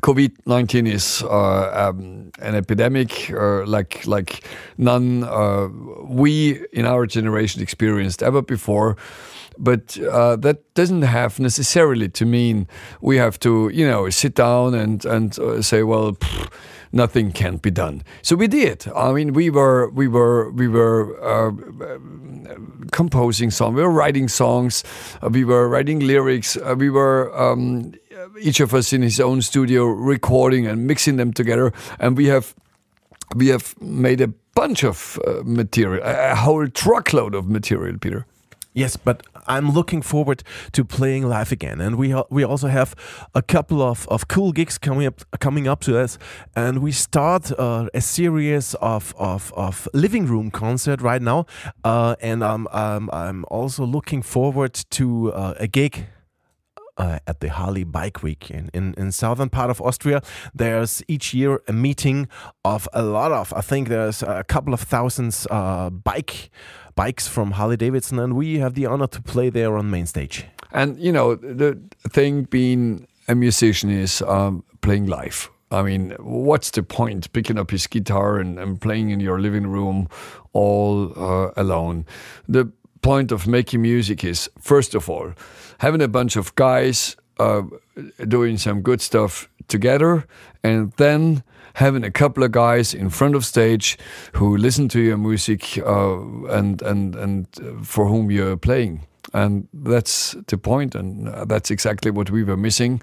COVID 0.00 0.32
nineteen 0.44 0.86
is 0.86 1.22
uh, 1.22 1.88
um, 1.88 2.30
an 2.40 2.54
epidemic 2.54 3.30
uh, 3.30 3.64
like 3.64 4.06
like 4.06 4.44
none 4.76 5.24
uh, 5.24 5.68
we 6.04 6.62
in 6.72 6.84
our 6.84 7.06
generation 7.06 7.62
experienced 7.62 8.22
ever 8.22 8.42
before. 8.42 8.96
But 9.56 9.98
uh, 9.98 10.36
that 10.36 10.58
doesn't 10.74 11.02
have 11.02 11.40
necessarily 11.40 12.08
to 12.10 12.26
mean 12.26 12.68
we 13.00 13.16
have 13.16 13.38
to, 13.40 13.70
you 13.70 13.88
know, 13.88 14.10
sit 14.10 14.34
down 14.34 14.74
and 14.74 15.04
and 15.06 15.38
uh, 15.38 15.62
say, 15.62 15.82
well, 15.82 16.12
pff, 16.12 16.52
nothing 16.92 17.32
can 17.32 17.56
be 17.56 17.70
done. 17.70 18.02
So 18.22 18.36
we 18.36 18.48
did. 18.48 18.86
I 18.94 19.12
mean, 19.12 19.32
we 19.32 19.50
were 19.50 19.88
we 19.90 20.08
were 20.08 20.50
we 20.50 20.68
were 20.68 21.16
uh, 21.22 21.52
composing 22.92 23.50
songs. 23.50 23.76
We 23.76 23.82
were 23.82 23.90
writing 23.90 24.28
songs. 24.28 24.84
Uh, 25.22 25.28
we 25.30 25.44
were 25.44 25.68
writing 25.68 26.00
lyrics. 26.00 26.56
Uh, 26.56 26.74
we 26.76 26.90
were 26.90 27.32
um, 27.38 27.94
each 28.40 28.60
of 28.60 28.74
us 28.74 28.92
in 28.92 29.02
his 29.02 29.20
own 29.20 29.42
studio 29.42 29.84
recording 29.84 30.66
and 30.66 30.86
mixing 30.86 31.16
them 31.16 31.32
together. 31.32 31.72
And 31.98 32.16
we 32.16 32.26
have 32.26 32.54
we 33.34 33.48
have 33.48 33.74
made 33.80 34.20
a 34.20 34.28
bunch 34.54 34.84
of 34.84 35.18
uh, 35.26 35.42
material, 35.44 36.02
a, 36.04 36.32
a 36.32 36.34
whole 36.34 36.66
truckload 36.68 37.34
of 37.34 37.48
material, 37.48 37.98
Peter. 37.98 38.26
Yes, 38.78 38.96
but 38.96 39.26
I'm 39.48 39.72
looking 39.72 40.02
forward 40.02 40.44
to 40.70 40.84
playing 40.84 41.28
live 41.28 41.50
again, 41.50 41.80
and 41.80 41.96
we 41.96 42.14
we 42.30 42.44
also 42.44 42.68
have 42.68 42.94
a 43.34 43.42
couple 43.42 43.82
of, 43.82 44.06
of 44.08 44.28
cool 44.28 44.52
gigs 44.52 44.78
coming 44.78 45.08
up 45.08 45.20
coming 45.40 45.66
up 45.66 45.80
to 45.80 45.98
us, 45.98 46.16
and 46.54 46.78
we 46.78 46.92
start 46.92 47.50
uh, 47.58 47.88
a 47.92 48.00
series 48.00 48.74
of, 48.74 49.14
of, 49.18 49.52
of 49.56 49.88
living 49.92 50.26
room 50.26 50.52
concert 50.52 51.02
right 51.02 51.22
now, 51.22 51.46
uh, 51.82 52.14
and 52.20 52.44
I'm, 52.44 52.68
I'm 52.70 53.10
I'm 53.12 53.44
also 53.48 53.84
looking 53.84 54.22
forward 54.22 54.74
to 54.90 55.32
uh, 55.32 55.54
a 55.58 55.66
gig 55.66 56.06
uh, 56.98 57.18
at 57.26 57.40
the 57.40 57.48
Harley 57.48 57.84
Bike 57.84 58.22
Week 58.22 58.50
in, 58.50 58.70
in, 58.74 58.94
in 58.98 59.12
southern 59.12 59.48
part 59.48 59.70
of 59.70 59.80
Austria. 59.80 60.20
There's 60.54 61.02
each 61.08 61.32
year 61.32 61.62
a 61.68 61.72
meeting 61.72 62.28
of 62.64 62.88
a 62.92 63.02
lot 63.02 63.32
of, 63.32 63.52
I 63.54 63.60
think 63.60 63.88
there's 63.88 64.22
a 64.22 64.44
couple 64.44 64.74
of 64.74 64.80
thousands 64.80 65.46
uh, 65.50 65.90
bike 65.90 66.50
bikes 66.98 67.28
from 67.28 67.52
Harley 67.52 67.76
Davidson, 67.76 68.18
and 68.18 68.34
we 68.34 68.58
have 68.58 68.74
the 68.74 68.84
honor 68.86 69.06
to 69.06 69.22
play 69.22 69.50
there 69.50 69.76
on 69.78 69.88
main 69.88 70.06
stage. 70.06 70.44
And 70.72 70.98
you 70.98 71.12
know, 71.12 71.36
the 71.36 71.78
thing 72.10 72.42
being 72.42 73.06
a 73.28 73.36
musician 73.36 73.88
is 73.88 74.20
um, 74.22 74.64
playing 74.80 75.06
live. 75.06 75.48
I 75.70 75.82
mean, 75.82 76.16
what's 76.18 76.70
the 76.72 76.82
point 76.82 77.32
picking 77.32 77.56
up 77.56 77.70
his 77.70 77.86
guitar 77.86 78.40
and, 78.40 78.58
and 78.58 78.80
playing 78.80 79.10
in 79.10 79.20
your 79.20 79.40
living 79.40 79.68
room 79.68 80.08
all 80.52 81.12
uh, 81.16 81.52
alone? 81.56 82.04
The 82.48 82.72
point 83.00 83.30
of 83.32 83.46
making 83.46 83.82
music 83.82 84.24
is, 84.24 84.50
first 84.60 84.96
of 84.96 85.08
all, 85.08 85.34
having 85.78 86.02
a 86.02 86.08
bunch 86.08 86.36
of 86.36 86.52
guys 86.56 87.16
uh, 87.38 87.62
doing 88.26 88.58
some 88.58 88.82
good 88.82 89.00
stuff 89.00 89.48
together, 89.68 90.26
and 90.62 90.92
then 90.92 91.42
having 91.74 92.04
a 92.04 92.10
couple 92.10 92.42
of 92.42 92.50
guys 92.50 92.94
in 92.94 93.10
front 93.10 93.34
of 93.34 93.44
stage 93.44 93.96
who 94.32 94.56
listen 94.56 94.88
to 94.88 95.00
your 95.00 95.18
music 95.18 95.78
uh, 95.78 96.18
and 96.48 96.82
and 96.82 97.14
and 97.14 97.46
uh, 97.60 97.82
for 97.84 98.06
whom 98.06 98.30
you're 98.30 98.56
playing 98.56 99.06
and 99.34 99.68
that's 99.72 100.34
the 100.46 100.56
point 100.56 100.94
and 100.94 101.28
uh, 101.28 101.44
that's 101.44 101.70
exactly 101.70 102.10
what 102.10 102.30
we 102.30 102.42
were 102.42 102.56
missing 102.56 103.00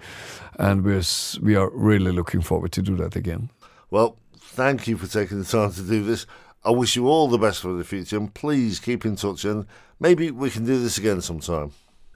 and 0.60 0.84
we're 0.84 1.04
we 1.42 1.56
are 1.56 1.70
really 1.70 2.12
looking 2.12 2.42
forward 2.42 2.72
to 2.72 2.82
do 2.82 2.96
that 2.96 3.16
again 3.16 3.50
Well, 3.92 4.18
thank 4.38 4.88
you 4.88 4.98
for 4.98 5.08
taking 5.08 5.40
the 5.40 5.46
time 5.46 5.72
to 5.74 5.82
do 5.82 6.04
this. 6.04 6.26
I 6.64 6.72
wish 6.72 6.96
you 6.96 7.08
all 7.08 7.28
the 7.28 7.38
best 7.38 7.62
for 7.62 7.74
the 7.74 7.84
future, 7.84 8.18
and 8.18 8.34
please 8.34 8.80
keep 8.80 9.06
in 9.06 9.16
touch, 9.16 9.46
and 9.46 9.68
maybe 10.00 10.32
we 10.32 10.50
can 10.50 10.66
do 10.66 10.82
this 10.82 10.98
again 10.98 11.22
sometime. 11.22 11.72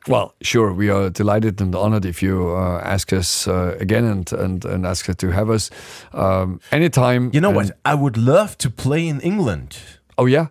Well 0.10 0.34
sure 0.42 0.74
we 0.74 0.90
are 0.92 1.10
delighted 1.10 1.62
and 1.62 1.76
honored 1.76 2.06
if 2.06 2.22
you 2.22 2.50
uh, 2.56 2.82
ask 2.94 3.14
us 3.14 3.48
uh, 3.48 3.76
again 3.80 4.06
and, 4.06 4.34
and 4.34 4.66
and 4.66 4.86
ask 4.86 5.10
us 5.10 5.16
to 5.16 5.28
have 5.32 5.50
us 5.56 5.70
um, 6.14 6.60
anytime 6.72 7.30
You 7.34 7.40
know 7.42 7.50
and- 7.50 7.70
what? 7.70 7.72
I 7.86 7.94
would 7.96 8.18
love 8.18 8.58
to 8.58 8.70
play 8.70 9.08
in 9.08 9.22
England. 9.22 9.78
oh 10.18 10.28
yeah 10.28 10.48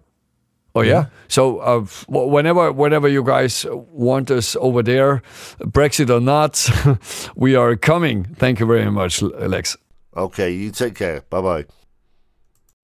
Oh 0.74 0.82
yeah. 0.84 1.06
So 1.28 1.58
uh, 1.58 1.80
whenever 2.08 2.70
whenever 2.72 3.08
you 3.08 3.24
guys 3.24 3.66
want 3.92 4.30
us 4.30 4.56
over 4.60 4.82
there, 4.82 5.22
Brexit 5.72 6.08
or 6.10 6.20
not, 6.20 6.70
we 7.36 7.56
are 7.56 7.74
coming. 7.76 8.26
Thank 8.36 8.60
you 8.60 8.66
very 8.66 8.90
much, 8.90 9.22
Alex. 9.22 9.76
Okay, 10.14 10.50
you 10.52 10.70
take 10.70 10.94
care. 10.94 11.22
Bye 11.30 11.40
bye. 11.42 11.64